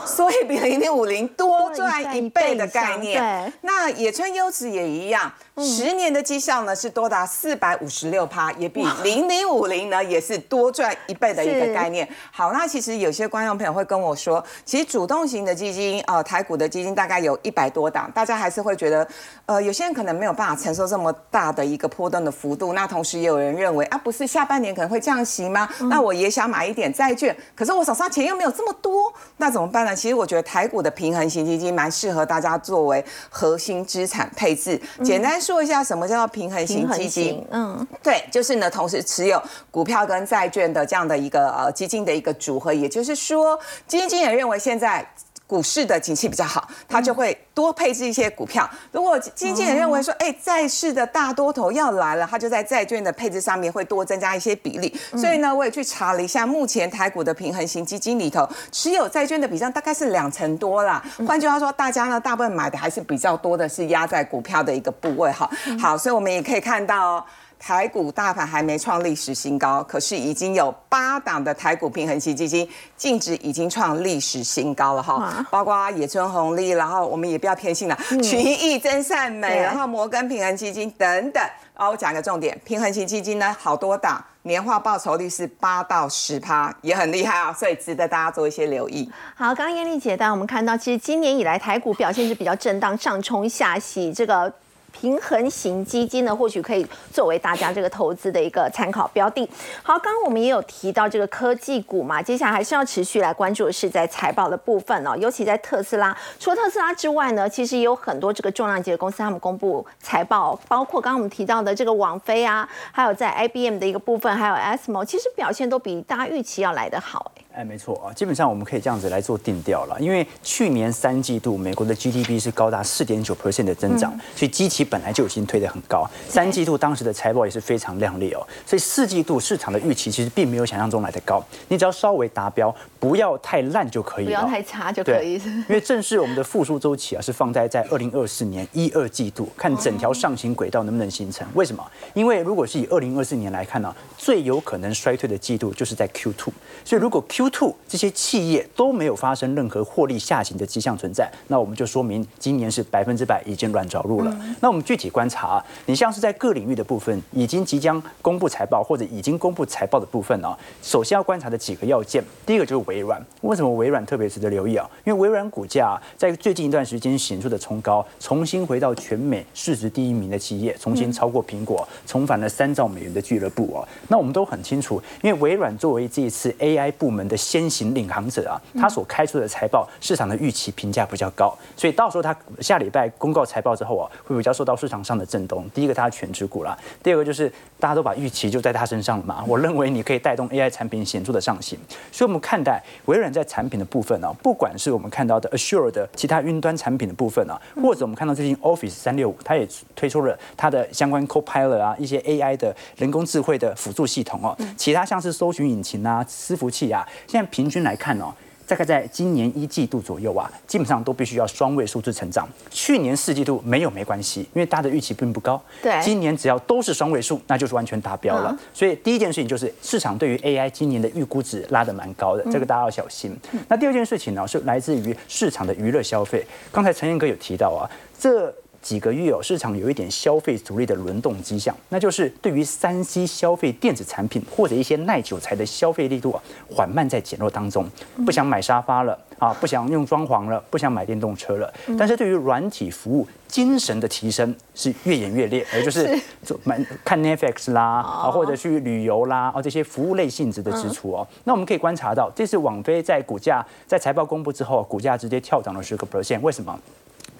[0.06, 12.08] 所以比零零五零多赚一倍的概念，那野村优子也一样，十年的绩效呢是多达四百五十六趴，也比零零五零呢也是多赚一倍的一个概念。
[12.32, 19.08] 好，那其实有些观众朋友会跟我说，其实主动型的基金，呃，台股的基金大概有一百多档，大家还是会觉得，
[19.46, 22.74] 呃，有些人可能没有办法承受这么大的一个波动的幅度。
[22.74, 25.70] 那同时也有人认为，啊，不是下半年可能会降息吗？
[25.90, 29.96] 那我也想买一点债券，可是我手上钱又没有这么多，那怎么办呢？
[29.96, 34.82] 其实我觉得台股的平衡型基金蛮适合大家作为核心资产配置。
[35.04, 37.46] 简单说一下，什么叫做平衡型基金？
[37.52, 42.74] 嗯，对，就是呢，同时持有股票跟债券的这样的一个呃基金的一个组合。
[42.74, 45.06] 也就是说，基金经理认为现在。
[45.46, 48.68] 股市的景气比较好，他就会多配置一些股票。
[48.92, 54.96] 如果经纪人认为说，哎，债市的大多头要来了，他就在债券的配置上面会多增加一些比例。
[55.16, 61.04] 所以呢，我也去查了一下，目前台股的平衡型基金里头持有债券的比重大概是两成多啦。
[61.28, 65.50] 换句话说，大家呢大部分买的还是比较多的是压在股票的一个部位哈。
[65.80, 67.26] 好，所以我们也可以看到。
[67.66, 81.42] 台股大盘还没创历史新高，可是已经有八档的台股平衡型基金净值已经创历史新高了哈，包括野村红利，然后我们也不要偏心了，群益、真善美，然后摩根平衡基金等等。
[81.74, 89.10] 啊，我讲一个重点，平衡型基金呢，好多档年化报酬率是八到十趴，也很厉害啊，所以值得大家做一些留意。
[89.36, 94.54] 好，刚刚艳丽姐带我们看到，其实今年以来台股表现是比较震荡，上冲下洗，这个。
[94.94, 99.46] 平衡型基金呢，或许可以作为大家这个投资的一个参考标的。
[99.82, 106.16] 好，刚刚我们也有提到这个科技股嘛，接下来还是要持续来关注的是在财报的部分哦，尤其在特斯拉。
[106.40, 117.32] 除了特斯拉之外呢，其实也有很多这个重量级的公司，他们公布财报，包括刚刚我们提到的这个网飞啊，还有在 IBM 的一个部分，还有 Smo，其实表现都比大家预期要来得好。
[117.38, 119.98] 哎，没错啊，基本上我们可以这样子来做定调了。
[120.00, 126.10] 因为去年三季度美国的 GDP 是高达四点九 percent 的增长，所以基期本来就已经推得很高。
[126.30, 131.44] 三季度当时的财报也是非常亮丽哦，所以四季度市场的预期其实并没有想象中来的高。
[131.68, 135.34] 你只要稍微达标，不要太烂就可以了，不要太差就可以。
[135.34, 141.48] 因为正是我们的复苏周期啊，是放在在二零二四年一二季度，看整条上行轨道能不能形成。
[141.54, 141.86] 为什么？
[142.14, 146.54] 因为如果是以二零二四年来看呢，最有可能衰退的季度就是在 Q two。
[146.84, 154.36] 所以如果 Q two 这些企业都没有发生任何获利下行的迹象存在，那我们就说明今年是百分之百已经软着陆了。
[154.62, 163.24] 那我们具体观察，啊你像是在各领域的部分，已经即将公布财报或者已经公布财报的部分呢，首先要观察的几个要件，第一个就是微软。
[163.42, 164.90] 为什么微软特别值得留意啊？
[165.04, 173.88] 因为微软股价在最近一段时间显著的冲高，重新回到全美市值第一名的企业，重新超过苹果，重返了三兆美元的俱乐部哦。
[174.08, 185.70] 那我们都很清楚，因为微软作为这一次 AI 部门的先行领航者啊，他所开出的财报，市场的预期评价比较高，所以到时候他下礼拜公告财报之后啊，会比较受到市场上的震动。
[185.72, 189.44] 第一个，他全持股了；第二个，就是大家都把预期就在他身上了嘛。
[189.48, 191.78] 我认为你可以带动 AI 产品显著的上行，
[192.12, 208.34] 所以我们看待微软在产品的部分呢，不管是我们看到的 Azure 的其他云端产品的部分啊，或者我们看到最近 Office 三六五，它也推出了它的相关 Copilot 啊，一些 AI 的人工智慧的辅助系统哦，其他像是搜寻引擎啊、伺服器啊，现在平均来看哦。
[208.66, 212.48] 大概在今年一季度左右啊，基本上都必须要双位数字成长。
[212.72, 215.62] 去年四季度没有没关系，因为大家的预期并不高。
[215.82, 218.58] 对，今年只要都是双位数，那就是完全达标了。
[218.74, 223.38] 所以第一件事情就是市场对于 AI 今年的预估值拉得蛮高的，这个大家要小心。
[223.68, 226.44] 那第二件事情呢，是来自于市场的娱乐消费。
[226.72, 227.84] 刚才陈彦哥有提到啊，
[228.18, 228.52] 这。
[228.84, 237.90] 几个月哦，市场有一点消费主力的轮动迹象，那就是对于三 C 消费电子产品或者一些耐久材的消费力度啊，缓慢在减弱当中。
[238.26, 241.74] 不想买沙发了啊，不想用装潢了，不想买电动车了。
[241.98, 246.20] 但是对于软体服务、精神的提升是越演越烈， 也就是
[246.66, 251.26] 买看 Netflix 啦啊，或者去旅游啦啊，这些服务类性质的支出哦。
[251.46, 256.78] 那我们可以观察到，这次网飞在股价在财报公布之后，股价直接跳涨了十个 percent，为什么？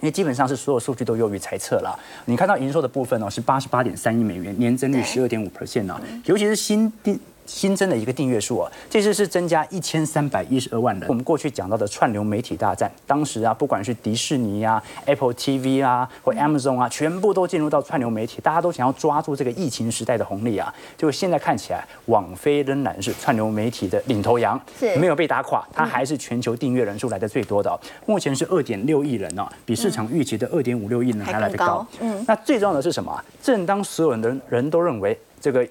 [0.00, 1.98] 因为基本上是所有数据都优于猜测了。
[2.26, 7.18] 你看到营收的部分哦，是八十八点三亿美元，年增率十二点五 percent 啊，尤其是新订。
[7.46, 11.08] 新增的一个订阅数啊，这次是增加一千三百一十二万人。
[11.08, 20.72] 我们过去讲到的串流媒体大战，当时啊，不管是迪士尼啊、Apple TV 啊或 Amazon 啊，全部都进入到串流媒体，大家都想要抓住这个疫情时代的红利啊。
[20.96, 24.60] 就现在看起来，网飞仍然是串流媒体的领头羊，
[24.98, 31.86] 没有被打垮，它还是全球订阅人数来的最多的，目前是二点六亿人呢，比市场预期的二点五六亿人还来得高。
[32.00, 33.22] 嗯，那最重要的是什么？
[33.42, 35.66] 正当所有人的人都认为这个。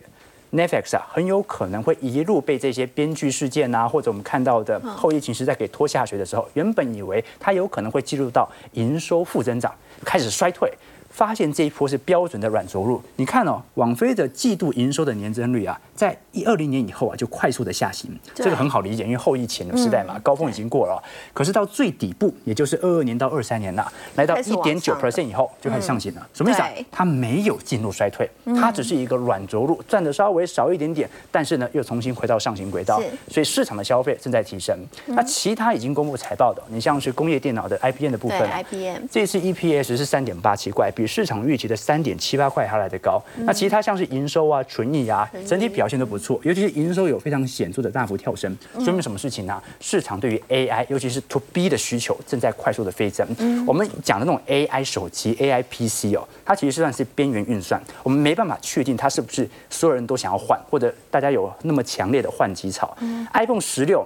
[0.53, 9.73] Netflix 啊，很有可能会一路被这些编剧事件啊，或者我们看到的后疫情时代给拖下水的时候，原本以为它有可能会进入到营收负增长，
[10.05, 10.71] 开始衰退。
[11.13, 12.99] 发现这一波是标准的软着陆。
[13.17, 18.09] 你看哦，网飞的季度营收的年增率啊，在一二零年以后啊，就快速的下行。
[18.33, 21.01] 这个很好理解，因为后疫情的时代嘛，高峰已经过了。
[21.31, 26.27] 可是到最底部，也就是二二年到二三年呐，来到一点九 percent 以后，就开始上行了。
[26.33, 26.69] 什么意思啊？
[26.91, 28.27] 它没有进入衰退，
[28.59, 32.99] 它只是一个软着陆，赚的稍微少一点点，但是呢，又重新回到上行轨道。
[33.27, 34.75] 所以市场的消费正在提升。
[35.05, 40.91] 那其他已经公布财报的，你像是工业电脑的 IBM 的部分，IBM 这次 EPS 是三点八七，怪。
[40.95, 43.21] 比市场预期的三点七八块还来得高。
[43.45, 49.61] 那其他像是营收啊、纯益啊，整体表现都不错，尤其是营收有非常显著的大幅跳升，说明什么事情呢？
[49.79, 53.27] 市场对于 AI，尤其是 To B 的需求正在快速的飞增。
[53.65, 62.95] 我们讲的那种 AI 手机、AI PC 哦，它其实算是边缘运算，我们没办法确定它是不是所有人都想要换，或者大家有那么强烈的换机潮。
[63.33, 64.05] iPhone 十六。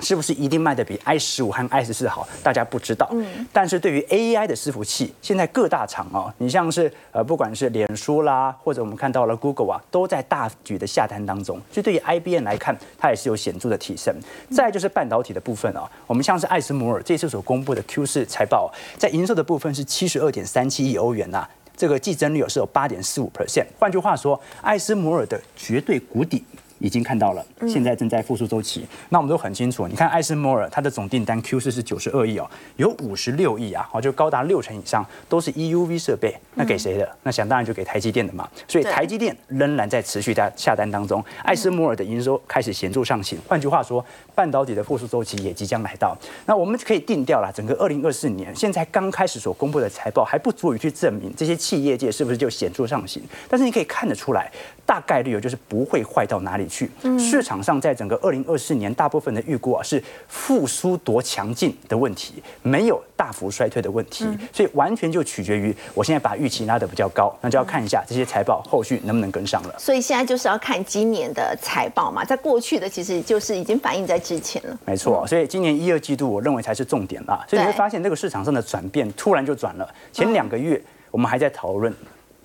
[0.00, 2.26] 是不是一定卖的比 i 十五和 i 十四好？
[2.42, 3.08] 大家不知道。
[3.12, 3.46] 嗯。
[3.52, 11.60] 但是对于 AI 的伺服器，现在各大厂哦，你像是呃，不管是脸书啦，或者我们看到了 Google 啊，都在大举的下单当中。
[11.70, 14.14] 所以对于 IBM 来看，它也是有显著的提升。
[14.50, 23.66] 再就是半导体的部分啊，我们像是艾斯摩尔这次所公布的 Q 四财报，在营收的部分是七十二点三七亿欧元呐，这个季增率是有八点四五 percent。
[23.78, 26.44] 换句话说，艾斯摩尔的绝对谷底。
[26.80, 28.86] 已经看到了，现在正在复苏周期。
[29.10, 36.34] 那我们都很清楚，你看艾森摩尔它的总订单 Q 四是九十二亿哦，有五十六亿啊，哦就高达六成以上都是 EUV 设备。
[36.54, 37.16] 那给谁的？
[37.22, 38.48] 那想当然就给台积电的嘛。
[38.66, 41.24] 所以台积电仍然在持续在下单当中。
[41.44, 43.38] 艾森摩尔的营收开始显著上行。
[43.46, 46.16] 换句话说，半导体的复苏周期也即将来到。
[46.46, 53.22] 那我们可以定调了，整个二零二四年现在刚开始所公布的财报还不足以去证明这些企业界是不是就显著上行。
[53.48, 54.50] 但是你可以看得出来，
[54.86, 56.69] 大概率就是不会坏到哪里。
[56.70, 69.74] 去市场上，在整个二零二四年，大部分的预估啊是复苏多强劲的问题，没有大幅衰退的问题，所以完全就取决于我现在把预期拉得比较高，那就要看一下这些财报后续能不能跟上了。
[69.78, 74.78] 所以现在就是要看今年的财报嘛，在过去的其实就是已经反映在之前了。
[74.86, 77.44] 没错，所以今年一二季度我认为才是重点啦。
[77.48, 80.80] 所以你会发现这个市场上的转变突然就转了，前两个月
[81.10, 81.92] 我们还在讨论。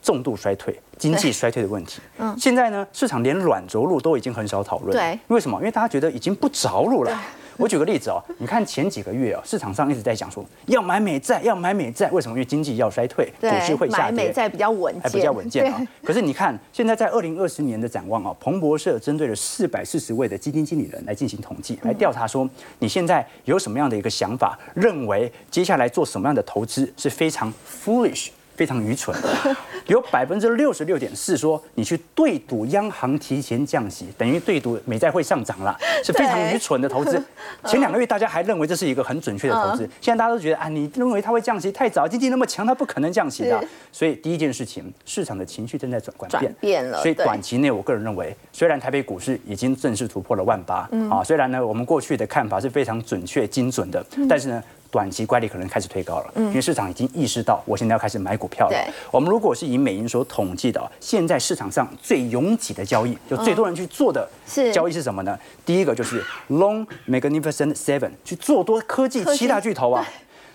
[0.05, 5.57] 重度衰退、经济衰退的问题，嗯，现在呢，市场连软着陆都已经很少讨论，对，为什么？
[5.57, 7.19] 因为大家觉得已经不着陆了。
[7.57, 12.35] 我举个例子哦，你看前几个月哦，市场上一直在讲说要买美债，要买美债，为什么？
[12.35, 15.81] 因为经济要衰退，股市会下跌，买美债比较稳健，比较稳健啊。
[16.03, 28.27] 可是你看现在在二零二十年的展望哦，彭博社针对了四百四十位的基金经理人来进行统计，来调查说你现在有什么样的一个想法，认为接下来做什么样的投资是非常 foolish。
[28.55, 29.15] 非常愚蠢，
[29.87, 37.21] 有百分之六十六点四说你去对赌央行提前降息，等于对赌美债会上涨了， 是非常愚蠢的投资。
[37.65, 43.61] 前两个月大家还认为这是一个很准确的投资，现在大家都觉得啊，你认为它会降息太早，经济那么强，它不可能降息的。
[43.91, 47.01] 所以第一件事情，市场的情绪正在转转变了。
[47.01, 54.63] 所以短期内，我个人认为，虽然台北股市已经正式突破了万八，啊，虽然呢我们过去的看法是非常准确精准的，但是呢。
[54.95, 58.93] 短期乖离可能开始推高了，嗯因为市场已经意识到我现在要开始买股票了。
[59.11, 64.25] 我们如果是以美银所统计的，现在市场上最拥挤的交易，就最多人去做的
[64.73, 65.37] 交易是什么呢？
[65.65, 70.07] 第一个就是 Long Magnificent Seven 去做多科技七大巨头啊。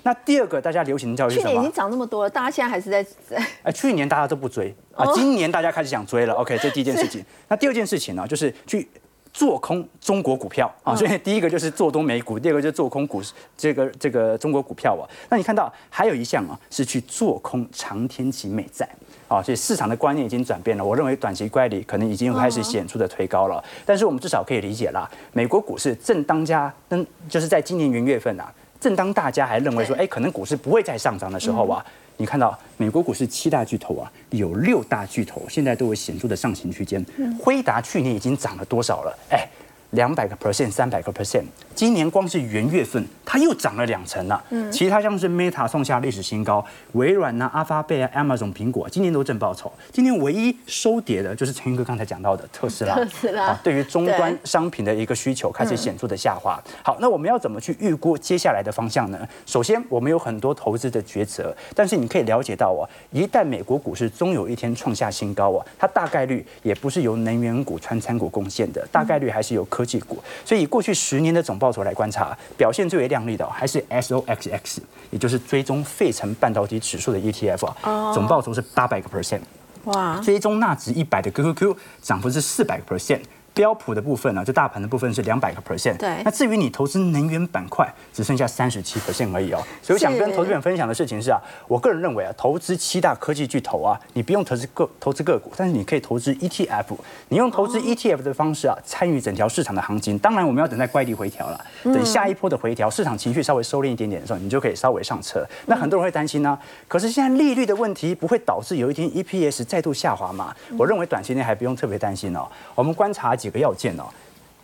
[0.05, 1.49] 那第二个大家流行的交易是什么？
[1.51, 3.37] 去年已经涨那么多了，大家现在还是在在。
[3.63, 6.33] 哎，去年大家都不追啊，今年大家开始想追了。
[6.33, 7.23] OK，这第一件事情。
[7.49, 8.89] 那第二件事情呢，就是去。
[9.33, 15.07] 做空中国股票啊，所以第一个就是做多美股，第二个就是做空股市这个这个中国股票啊。
[15.29, 18.89] 那你看到还有一项啊，是去做空长天期美债
[19.29, 20.85] 啊，所以市场的观念已经转变了。
[20.85, 31.85] 我认为短期乖离可能已经开始显著的推高了，但是我们至少可以理解啦，美国股市正当家，嗯，就是在今年元月份啊，正当大家还认为说，哎，可能股市不会再上涨的时候啊。
[32.21, 37.03] 你看到美国股市七大巨头啊，有六大巨头现在都有显著的上行区间。
[37.41, 39.19] 辉达去年已经涨了多少了？
[39.31, 39.49] 哎。
[39.91, 44.43] 两百个 percent，三百个 percent，今年光是元月份，它又涨了两成了。
[44.51, 49.73] 嗯，其他像是 Meta 创下历史新高，微软呐、阿发贝啊、Amazon、苹果，今年都正报酬。
[49.91, 52.95] 今年唯一收跌的，就是陈云哥刚才讲到的特斯拉。
[52.95, 56.63] 特斯拉对于终端商品的一个需求开始显著的下滑。
[56.85, 59.27] 好，那我们要怎么去预估接下来的方向呢？
[59.45, 69.67] 首先，我们有很多投资的抉择，但是你可以了解到哦，一旦美国股市终有一天创下新高哦，它大概率也不是由能源股、川餐股贡献的，大概率还是由。
[69.80, 79.41] 科技股，所以以过去十年的总报酬来观察，表现最为亮丽的还是 S O X X，也就是追踪费城半导体指数的 ETF 啊，总报酬是八百个 percent，
[79.85, 83.21] 哇，追踪纳指一百的 QQQ 涨幅是四百个 percent。
[83.53, 85.97] 标普的部分呢，就大盘的部分是两百个 percent。
[85.97, 86.23] 对。
[86.25, 89.61] 那至于你投资能源板块，只剩下三十七 percent 而已哦。
[89.83, 96.97] 所以我想跟投资人分享的事情是啊，我个人认为啊，投资七大科技巨头啊，你不用投资个投资个股，但是你可以投资 ETF。
[97.29, 100.19] 你用投资 ETF 的方式啊，参与整条市场的行情。
[100.19, 105.45] 当然，我们要等待怪力回调了，等下一波的回调，市场情绪稍微收敛一点点的时候，你就可以稍微上车。
[105.67, 106.59] 那很多人会担心呢，
[106.89, 110.55] 可是现在利率的问题不会导致有一天 EPS 再度下滑吗？
[110.79, 112.47] 我认为短期内还不用特别担心哦。
[112.75, 114.05] 我们观察几个要件哦。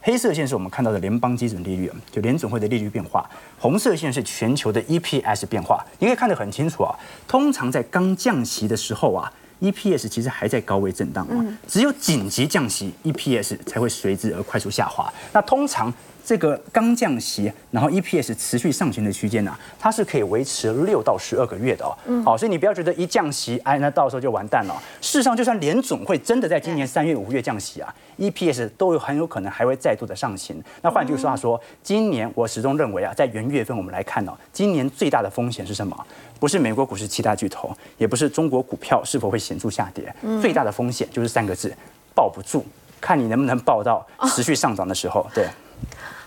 [0.03, 3.21] 黑色线是我们看到的联邦基准利率，就联总会的利率变化；
[3.59, 5.85] 红色线是全球的 EPS 变化。
[5.99, 6.95] 你可以看得很清楚啊。
[7.27, 15.13] 通常在刚降息的时候啊，EPS 其实还在高位震荡啊，只有紧急降息，EPS 才会随之而快速下滑。
[15.33, 15.93] 那通常。
[16.27, 21.97] 这个刚降息，然后 EPS 持续上行的区间呢，它是可以维持六到十二个月的哦。
[22.25, 24.75] 好，所以你不要觉得一降息，哎，那到时候就完蛋了。
[25.01, 30.61] 事实上，就算联总会真的在今年三月、五月降息啊，EPS 都有很有可能还会再度的上行。
[30.83, 35.97] 那换句话说，今年我始终认为啊，在元月份我们来看呢，今年最大的风险是什么？
[36.41, 40.13] 不是美国股市七大巨头，也不是中国股票是否会显著下跌，
[40.43, 41.73] 最大的风险就是三个字：
[42.17, 42.67] 抱不住。
[43.01, 44.05] 看你能不能抱到
[44.35, 45.25] 持续上涨的时候。
[45.33, 45.47] 对。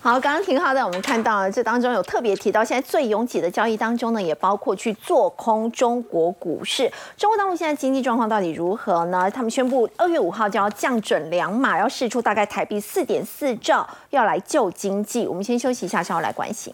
[0.02, 6.89] 好，刚刚廷浩在我们看到这当中有特别提到，现在最拥挤的交易当中呢，也包括去做空中国股市。
[7.18, 9.30] 中国大陆现在经济状况到底如何呢？
[9.30, 15.28] 他们宣布二月五号就要降准两码，要释出大概台币四点四兆，要来救经济。
[15.28, 16.74] 我们先休息一下，稍后来关心。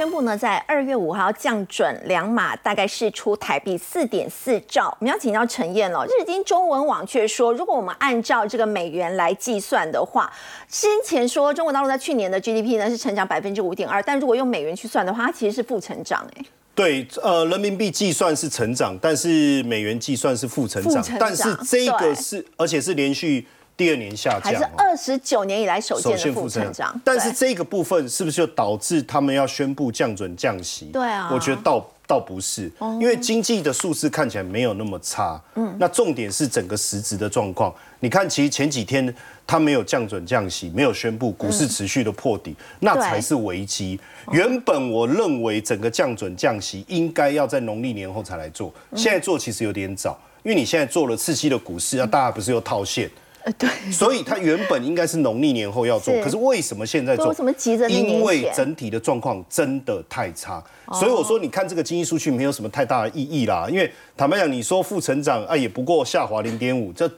[0.00, 4.86] 宣布呢，在二月五号降准两码，大概是出台币四点四兆。
[4.98, 6.06] 我们要请教陈燕了。
[6.06, 10.32] 日经中文网却说，如果我们按照这个美元来计算的话，
[10.68, 16.26] 先前说中国大陆在去年的 GDP 呢是成长百分之五点二，但如果用美元去算的话，它其实是负成长。
[16.34, 16.44] 哎，
[16.74, 21.04] 对，呃，人民币计算是成长，但是美元计算是负成长。
[21.18, 23.46] 但是这个是，而且是连续。
[23.80, 27.00] 第二年下降，还是二十九年以来首见的负增长。
[27.02, 30.90] 但是这个部分是不是就导致他们要宣布降准降息？
[30.92, 32.70] 对啊，我觉得倒倒不是，
[33.00, 35.42] 因为经济的数字看起来没有那么差。
[35.54, 37.74] 嗯，那重点是整个实质的状况。
[38.00, 39.14] 你看，其实前几天
[39.46, 43.98] 他没有降准降息，没有宣布股市持续的破底，那才是危机。
[44.30, 53.10] 原本我认为整个降准降息应该要在农历年后才来做，现在做其实有点早，因为你现在做了刺激的股市，那大家不是又套现？
[53.42, 57.28] 呃，对，所以它原本应该是农历年后要做，可是为什么现在做？
[57.28, 60.62] 为什么急着因为整体的状况真的太差，
[60.92, 63.66] 所以我说你看这个经济数据没有什么太大的意义啦。
[63.70, 67.10] 因为坦白讲，你说负成长啊，也不过下滑零点五，这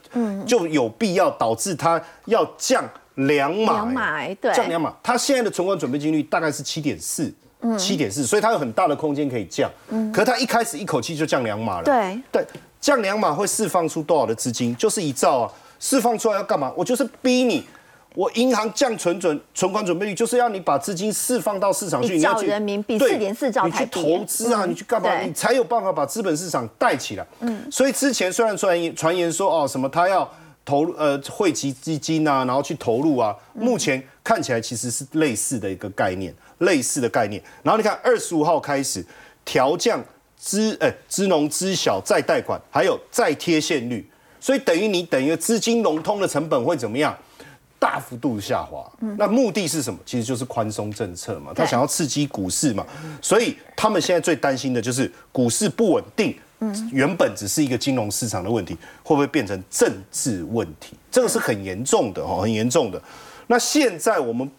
[0.45, 2.81] 就有必要导致它要降
[3.15, 4.93] 两码，两码，对，降两码。
[5.03, 7.29] 它现在的存款准备金率大概是七点四，
[7.77, 9.69] 七点四，所以它有很大的空间可以降。
[9.89, 12.47] 嗯，可是它一开始一口气就降两码了，对，对，
[12.79, 14.73] 降两码会释放出多少的资金？
[14.77, 15.51] 就是一兆啊。
[15.83, 16.71] 释放出来要干嘛？
[16.77, 17.61] 我就是逼你，
[18.15, 25.19] 我银行降存准存款准备率，就是要你把资金释放到市场去，你要去人民币四点四兆，你去投资啊，你去干嘛？
[25.19, 27.27] 你才有办法把资本市场带起来。
[27.41, 30.27] 嗯，所以之前虽然传言传言说哦什么他要
[30.63, 37.43] 投呃汇集基金啊，然后去投入啊，目前看起来其实是类似的一个概念，类似的概念。
[37.61, 39.05] 然后你看二十五号开始
[39.43, 40.01] 调降
[40.37, 44.09] 资呃资农资小再贷款，还有再贴现率。
[44.43, 47.17] 所以等于你等于资金融通的成本会怎么样？
[47.79, 48.85] 大幅度下滑。
[49.17, 49.97] 那目的是什么？
[50.05, 51.53] 其实就是宽松政策嘛。
[51.55, 52.85] 他想要刺激股市嘛。
[53.21, 56.35] 所以他们现在最担心的就是股市不稳定。
[56.91, 60.97] 原本只是一个金融市场的问题，会不会变成政治问题？
[61.09, 63.01] 这个是很严重的哦，很严重的。
[63.47, 64.51] 那现在我们。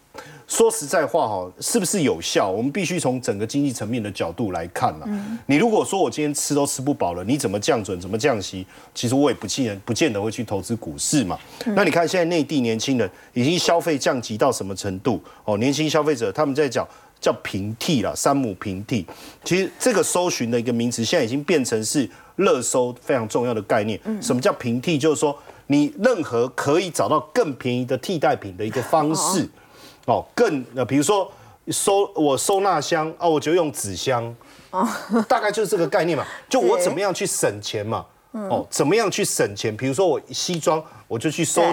[0.47, 2.47] 说实在话哈，是不是有效？
[2.47, 5.07] 我们必须从整个经济层面的角度来看了。
[5.47, 7.99] 你如果说我今天吃都吃不饱了，你怎么降准？
[7.99, 8.65] 怎么降息？
[8.93, 11.37] 其实我也不见不见得会去投资股市嘛。
[11.65, 15.19] 那你看现在内地年轻人已经消费降级到什么程度？
[15.45, 16.87] 哦，年轻消费者他们在讲
[17.19, 19.05] 叫平替了，三亩平替。
[19.43, 23.99] 其实这个搜寻的一个名词，现在已经变成是热搜非常重要的概念。
[24.21, 24.95] 什么叫平替？
[24.97, 25.35] 就是说
[25.65, 29.49] 你任何可以找到更便宜的替代品的一个方式。
[30.05, 31.31] 哦，更呃，比如说
[31.69, 34.23] 收我收纳箱啊，我就用纸箱，
[34.71, 34.87] 哦，
[35.27, 36.25] 大概就是这个概念嘛。
[36.47, 38.05] 就我怎么样去省钱嘛？
[38.31, 39.75] 哦，怎么样去省钱？
[39.75, 41.63] 比如说我西装，我就去收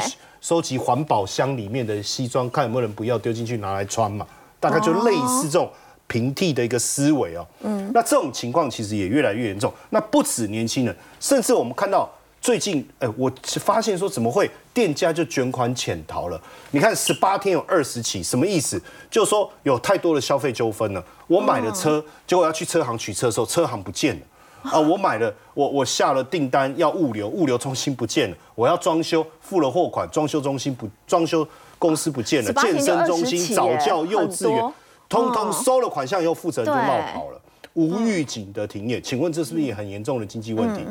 [0.40, 4.26] 收集环保箱里面的西装，看有没有人不要丢进去拿来穿嘛。
[4.58, 5.70] 大概就类似这种
[6.06, 7.46] 平替的一个思维哦。
[7.60, 9.72] 嗯，那这种情况其实也越来越严重。
[9.90, 12.08] 那不止年轻人，甚至我们看到。
[12.42, 13.30] 最近，哎，我
[13.60, 16.38] 发现说怎么会店家就卷款潜逃了？
[16.72, 18.82] 你看十八天有二十起，什么意思？
[19.08, 21.02] 就是说有太多的消费纠纷了。
[21.28, 24.70] 我买了车，结果要去车行取车的时候，车行不见了。
[24.72, 28.36] 啊，我买了，我我下了订单要物流，物流中心不见了。
[28.56, 31.46] 我要装修，付了货款，装修中心不，装修
[31.78, 32.52] 公司不见了。
[32.54, 34.72] 健身中心、早教、幼稚园，
[35.08, 37.40] 通通收了款项以后，负责人就冒跑了，
[37.74, 39.00] 无预警的停业。
[39.00, 40.84] 请问这是不是也很严重的经济问题？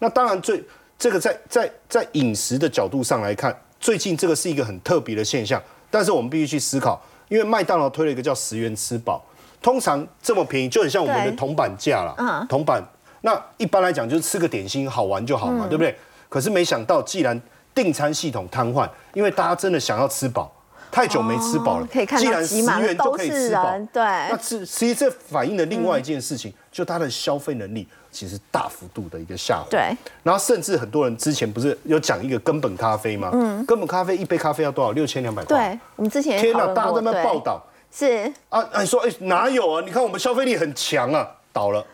[0.00, 0.60] 那当然最。
[0.98, 5.62] 这个在在在饮食的角度上来看，最近这个是一个很特别的现象。
[5.90, 9.24] 但是我们必须去思考，因为麦当劳推了一个叫十元吃饱，
[9.62, 12.82] 通常这么便宜，就很像我们的对铜板价啦，嗯铜板。
[13.22, 15.96] 那一般来讲就是吃个点心好玩就好嗯嘛，对不对？
[16.28, 17.40] 可是没想到，既然
[17.74, 20.52] 订餐系统瘫痪，因为大家真的想要吃饱，
[20.96, 29.66] 太久没吃饱了，哦可以看到既然十元就可以吃饱人，对那这其实这反映了另外一件事情，就它的消费能力其实大幅度的一个下滑。
[29.68, 33.28] 对，然后甚至很多人之前不是有讲一个根本咖啡吗？
[33.34, 34.92] 嗯，根本咖啡一杯咖啡要多少？
[34.92, 35.68] 六千两百块。
[35.68, 39.82] 对，我们之前天哪，讨论过，大家在那报道是啊，啊你说哎哪有啊？
[39.84, 41.84] 你看我们消费力很强啊，倒了。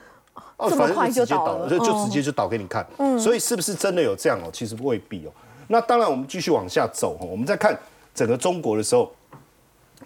[0.59, 2.87] 哦反正直接就倒了就就哦直接就倒给你看。
[2.99, 4.51] 嗯所以是不是真的有这样哦？
[4.53, 5.31] 其实未必哦。
[5.67, 7.77] 那当然，我们继续往下走哦，我们再看
[8.15, 9.11] 整个中国的时候，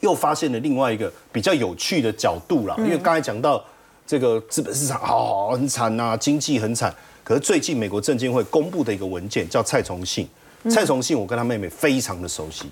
[0.01, 2.75] 又发现了另外一个比较有趣的角度啦。
[2.79, 3.63] 因为刚才讲到
[4.07, 6.95] 这个资本市场好哦很惨呐、经济很惨。
[7.25, 10.29] 可是最近美国证监会公布的一个文件叫蔡崇信，
[10.71, 12.71] 蔡崇信我跟他妹妹非常的熟悉，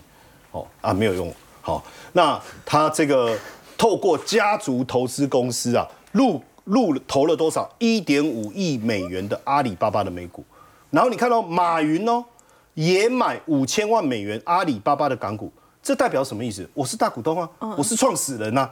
[0.52, 3.36] 哦啊没有用，好，那他这个
[3.76, 7.68] 透过家族投资公司啊入入投了多少？
[7.80, 10.44] 一点五亿美元的阿里巴巴的美股，
[10.90, 12.24] 然后你看到马云哦
[12.74, 15.52] 也买五千万美元阿里巴巴的港股，
[15.82, 16.68] 这代表什么意思？
[16.74, 18.68] 我是大股东啊，我是创始人呐、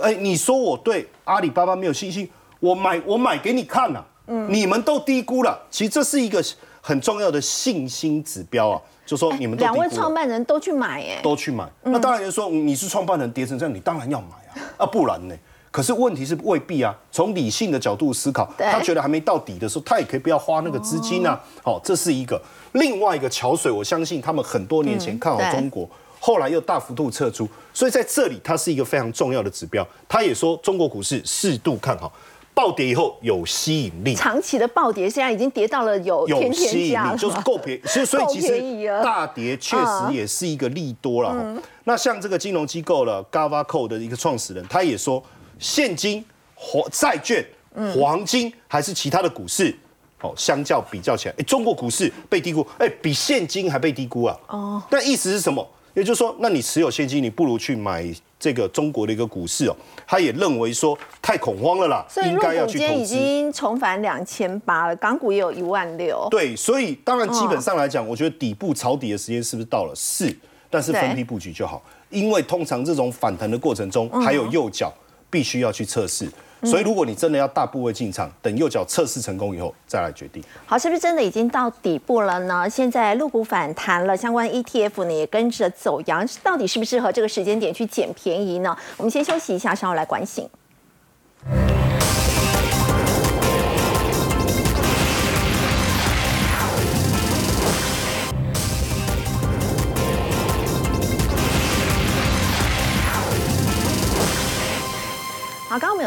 [0.00, 2.28] 哎，你说我对阿里巴巴没有信心，
[2.60, 4.02] 我买我买给你看呐、
[4.48, 5.60] 你们都低估了。
[5.70, 6.42] 其实这是一个
[6.80, 11.68] 很重要的信心指标啊，就说你们两位创办人都去买，哎，都去买。
[11.82, 15.34] 那当然就是说你是创办人跌成这样，你当然要买啊，啊不然呢？
[15.72, 16.94] 可是问题是未必啊。
[17.10, 21.40] 从理性的角度思考，他觉得还没到底的时候，他也可以不要花那个资金啊。
[21.64, 22.40] 好、这是一个。
[22.72, 25.88] 另外一个桥水，我相信他们很多年前看好中国。
[26.20, 29.84] 后来又大幅度撤出，所以在这里它是一个非常重要的指标。
[30.08, 32.12] 他也说中国股市适度看好，
[32.54, 37.80] 暴跌以后有吸引力，长期的暴跌现在已经跌到了有有吸引力，就是够便宜。
[37.84, 41.30] 所以所以其实大跌确实也是一个利多了。
[41.34, 45.20] 嗯那像这个金融机构了 Gavaco 的一个创始人，他也说，
[45.62, 46.22] 现金、
[46.54, 47.42] 黄债券、
[47.74, 49.74] 嗯黄金还是其他的股市。
[50.20, 54.38] 哦，相较比较起来，哎，中国股市被低估，哎，比现金还被低估啊！
[54.46, 55.68] 哦，那意思是什么？
[55.94, 58.06] 也就是说，那你持有现金，你不如去买
[58.38, 59.74] 这个中国的一个股市哦。
[60.06, 63.04] 他也认为说太恐慌了啦，所以入应该要股今天已。
[63.04, 66.24] 经重返两千八了，港股也有一万六。
[66.30, 69.92] 对，所以当然基本上来哦讲，我觉得底部抄底的时间是不是到了？
[69.96, 70.32] 是，
[70.70, 74.92] 但是分批布局就好，因为通常这种反弹的过程中，嗯还有右脚
[75.32, 76.30] 必须要去测试。
[76.64, 80.40] 所以，如果你真的要大部位进场，等右脚测试成功以后再来决定。
[80.64, 82.70] 好，是不是真的已经到底部了呢？
[82.70, 88.76] 现在入股反弹了，相关 ETF 呢也跟着走阳，到底适不适合这个时间点去捡便宜呢？
[88.96, 90.48] 我们先休息一下，稍后来关心。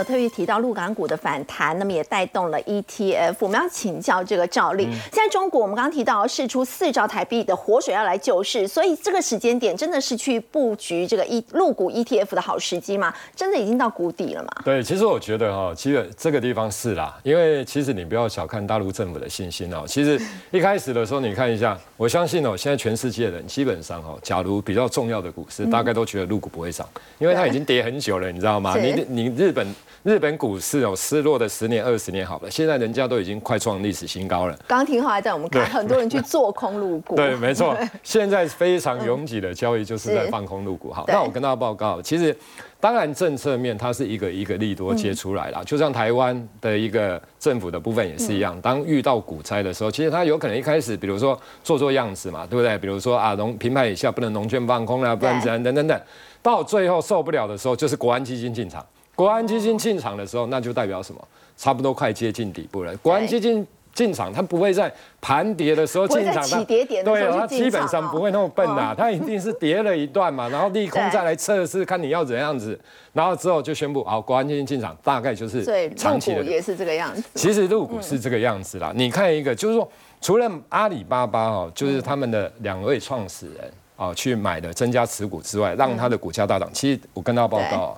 [0.06, 3.36] 特别提到陆港股的反弹，那么也带动了 ETF。
[3.40, 13.14] 我们要请教这个赵丽，现在中国我们刚刚提到试出四兆台币的活水要来救市，所以这个时间点真的是去布局这个 E 陆股 ETF 的好时机吗？
[13.36, 14.50] 真的已经到谷底了吗？
[14.64, 19.84] 对，其实我觉得哈，其实这个地方是啦，因为其实你不要小看大陆政府的信心哦。
[19.88, 26.88] 其实一开始的时候，你看一下，我相信哦，现在全世界的人基本上哦，假如比较重要的股市，大概都觉得陆股不会涨，
[27.18, 28.76] 因为它已经跌很久了，你知道吗？
[28.78, 29.66] 你你日本
[30.04, 34.56] 日本股市哦，失落的十年二十年好了，现在人家都已经快创历史新高了。
[34.68, 40.92] 刚刚廷浩还在我们看，很多人去做空入股，对，没错， 现在非常拥挤的交易就是在放空入股。
[40.92, 42.36] 好，那我跟大家报告，其实
[42.80, 52.78] 当然政策面它是一个一个利多接出来啦，就像台湾的一个政府的部分也是一样，当遇到股灾的时候，其实它有可能一开始，比如说做做样子嘛，对不对？
[52.78, 56.00] 比如说啊，农平盘以下不能农券放空啦，不然怎样等等等，
[56.44, 58.86] 到最后受不了的时候，就是国安基金进场。
[59.16, 61.28] 国安基金进场的时候，那就代表什么？
[61.58, 62.96] 差不多快接近底部了。
[62.98, 72.78] 国安基金进场，它不会在盘跌的时候进场，在起跌点对啊，它基本上不会那么笨啊、它一定是跌了一段嘛，然后利空再来测试，看你要怎样子，
[73.14, 75.64] 然后之后就宣布好，国安基金进场，大概就是
[75.96, 76.44] 长期的。
[76.44, 77.24] 也是这个样子。
[77.36, 79.90] 其实入股是这个样子啦，你看一个，就是说，
[80.20, 86.70] 除了阿里巴巴哦，就是他们的两位创始人哦去买的增加持股之外，让它的股价大涨。
[86.74, 87.98] 其实我跟大家报告哦。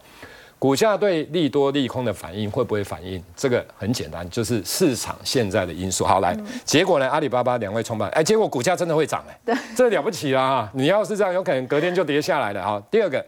[0.59, 3.23] 股价对利多利空的反应会不会反应？
[3.35, 6.03] 这个很简单，就是市场现在的因素。
[6.03, 6.35] 好，来，
[6.65, 7.07] 结果呢？
[7.07, 10.49] 阿里巴巴两位创办，哎，结果股价真的会涨，哎，对，这了不起啦！
[10.49, 12.61] 哈，你要是这样，有可能隔天就跌下来了。
[12.61, 13.23] 啊，第二个，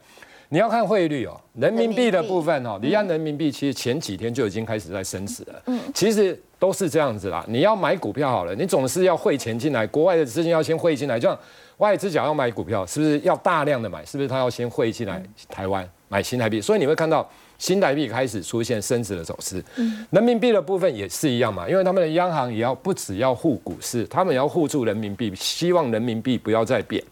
[0.49, 5.61] 你要看汇率哦，人民币的部分哦，离岸人民币其实前几天就已经开始在升值了。
[5.67, 7.45] 嗯，其实都是这样子啦。
[7.47, 11.37] 你要买股票好了，你总是要汇钱进来，国外的资金要先汇进来，就像
[11.79, 14.05] 外资想要买股票，是不是要大量的买？
[14.05, 16.61] 是不是他要先汇进来台湾买新台币？
[16.61, 19.63] 所以你会看到新台币开始出现升值的走势。
[20.11, 27.03] 人民币的部分也是一样嘛，因为他们的央行也要不只要护股市，他们也要护住人民币，希望人民币不要再贬。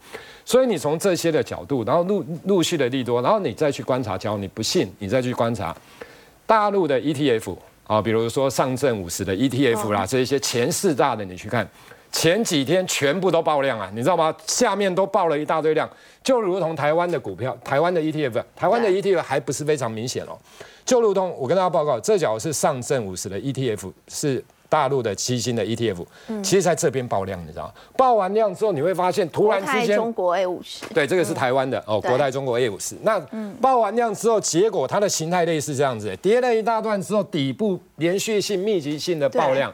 [0.43, 5.75] 所以你从这些的角度，然后陆陆续的利多，然后你再去观察，假如你不信，你再去观察
[6.45, 7.55] 大陆的 ETF
[7.85, 11.65] 啊，比如说上证五十的 ETF 啦，这一些前四大的，你去看
[12.11, 14.35] 前几天全部都爆量啊，你知道吗？
[14.45, 15.89] 下面都爆了一大堆量，
[16.23, 20.37] 就如同台湾的股票，台湾的 ETF，台湾的 ETF 还不是非常明显哦，
[20.85, 24.43] 就如同我跟大家报告，这角是上证五十的 ETF 是。
[24.69, 26.05] 大陆的七星的 ETF，
[26.43, 27.73] 其实在这边爆量，你知道吗？
[27.95, 32.95] 爆完量之后，你会发现突然之间，中国 A 五十，对，这个是台湾的哦，国泰中国 A 五十。
[33.03, 33.19] 那
[33.61, 39.73] 爆完量之后，结果它的形态类似这样子，跌了一大段之后，底部连续性、密集性的爆量，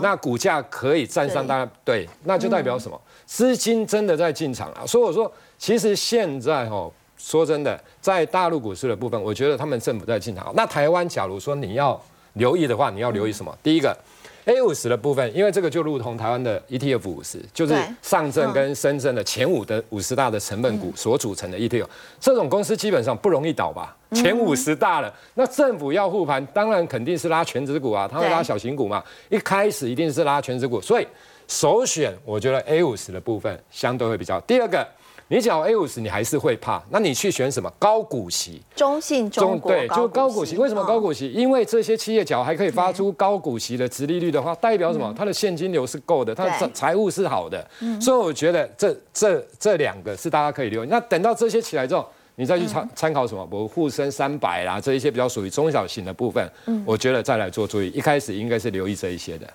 [0.00, 3.00] 那股价可以站上大，对，那就代表什么？
[3.26, 4.84] 资金真的在进场啊！
[4.84, 10.52] 所以我说，其实现在哦，说真的，在大陆股市的部分，我觉得他们政府在进场。
[10.54, 11.98] 那台湾，假如说你要
[12.34, 13.56] 留意的话，你要留意什么？
[13.62, 13.96] 第一个。
[14.44, 21.86] A 五十的部分，因为这个就如同台湾的 ETF 五十，就是上证跟深圳的前五的五十大的成分股所组成的 ETF，
[22.18, 23.96] 这种公司基本上不容易倒吧？
[24.12, 31.06] 前五十大了，那政府要护盘，当然肯定是拉全指股啊，他会拉小型股嘛，一开始一定是拉全指股，所以
[31.46, 34.40] 首选我觉得 A 五十的部分相对会比较。
[34.40, 34.86] 第二个。
[35.32, 38.60] 你讲 A 五十，你还是会怕，那你去选什么高股息？
[38.76, 40.58] 中信中国对，就高股息。
[40.58, 41.32] 为什么高股息？
[41.32, 45.10] 因为这些企业角还可以发出高股息的殖利率的话，代表什么？
[45.16, 47.66] 它的现金流是够的，它的财财务是好的。
[47.98, 50.88] 所以我觉得这这这两个是大家可以留意。
[50.90, 53.48] 那等到这些起来之后，你再去参参考什么？
[53.50, 56.46] 我沪深三百啦，这一些比较属于中小型的部分，
[56.84, 57.88] 我觉得再来做注意。
[57.88, 59.46] 一开始应该是留意这一些的。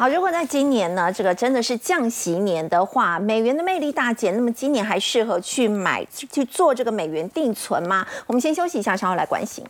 [0.00, 8.06] 好，如果在今年呢，这个真的是降息年的话，美元的魅力大减，那么今年还适合去买去做这个美元定存吗？
[8.26, 9.62] 我们先休息一下，稍后来关心。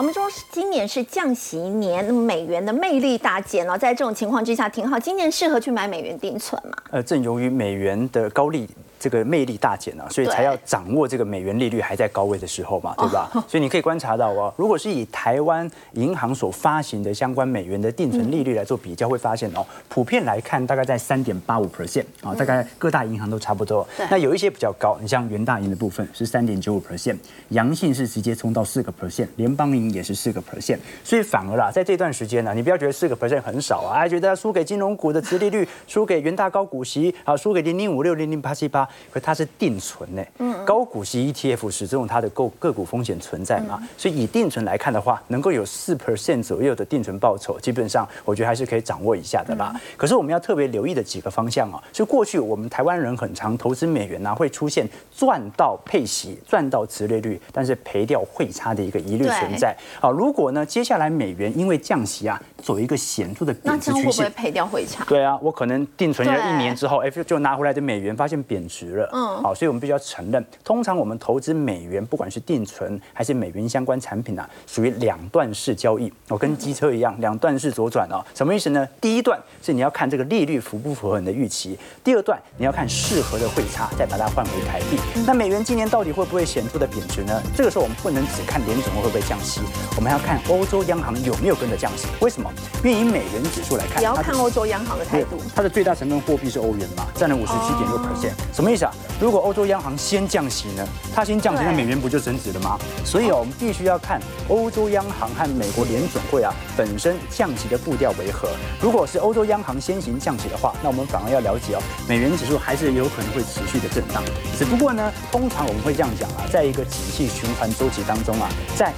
[0.00, 3.76] 我们说今年是降息年，那么美元的魅力大减了。
[3.76, 4.98] 在这种情况之下，挺好。
[4.98, 6.74] 今年适合去买美元定存吗？
[6.90, 8.66] 呃，正由于美元的高利。
[9.00, 13.30] 这个魅力大减啊，所以才要掌握这个美元利率还在高位的时候嘛，对吧？
[13.48, 23.88] 所以你可以观察到哦，如果是以台湾银行所发行的相关美元的定存利率来做比较，会发现哦，普遍来看大概在三点八五 percent 啊，大概各大银行都差不多。
[24.10, 27.16] 那有一些比较高，你像元大银的部分是三点九五 percent，
[27.48, 38.86] 阳性是直接冲到四个 percent，联邦银也是四个 percent，所以反而啦，在这段时间呢，你不要觉得四个 percent 很少啊，还觉得输给金融股的殖利率，输给元大高股息，啊，输给零零五六零零八七八。
[39.10, 49.74] 可它是定存呢，嗯高股息 ETF 始终有它的个个股风险存在嘛，所以以定存来看的话，能够有四 percent 左右的定存报酬，基本上我觉得还是可以掌握一下的啦。
[49.96, 59.76] 可是我们要特别留意的几个方向啊，就过去我们台湾人很常投资美元呢，会出现赚到配息、赚到殖利率，但是赔掉汇差的一个疑虑存在。
[60.00, 65.04] 好，如果呢接下来美元因为降息啊，走一个显著的贬值趋势，会不会赔掉汇差？
[65.08, 69.08] 对啊，我可能定存了一年之后，哎，就拿回来的美元发现贬值了。
[69.12, 76.12] 嗯，好，所以我们必须要承认，通常我们投资美元，不管是定存还是美元相关产品啊，属于两段式交易。
[76.28, 78.24] 我跟机车一样，两段式左转哦。
[78.34, 78.86] 什么意思呢？
[79.00, 84.98] 第一段是你要看这个利率符不符合你的预期，第二段你要看适合的汇差，再把它换回台币。
[85.26, 87.42] 那美元今年到底会不会显著的贬值呢？
[87.56, 89.60] 这个时候我们不能只看联总会不会降息，
[89.96, 92.06] 我们要看欧洲央行有没有跟着降息。
[92.20, 92.50] 为什么？
[92.82, 95.38] 因为以美元指数来看，也要看欧洲央行的态度。
[95.54, 98.32] 它的最大成分货币是欧元嘛，占了五十七点六 percent。
[98.52, 98.92] 什么意思啊？
[99.20, 100.86] 如果欧洲央行先降息呢？
[101.14, 102.78] 它先降息，那美元不就升值了吗？
[103.04, 108.48] 所以哦，我们必须要看欧洲央行和美国联准会啊本身降息的步调为何。
[108.80, 114.22] 如果是欧洲央行先行降息的话，那我们反而要了解哦，美元指数还是有可能会持续的震荡。
[114.56, 118.92] 只不过呢，通常我们会这样讲啊，在一个景气循环周期当中啊，在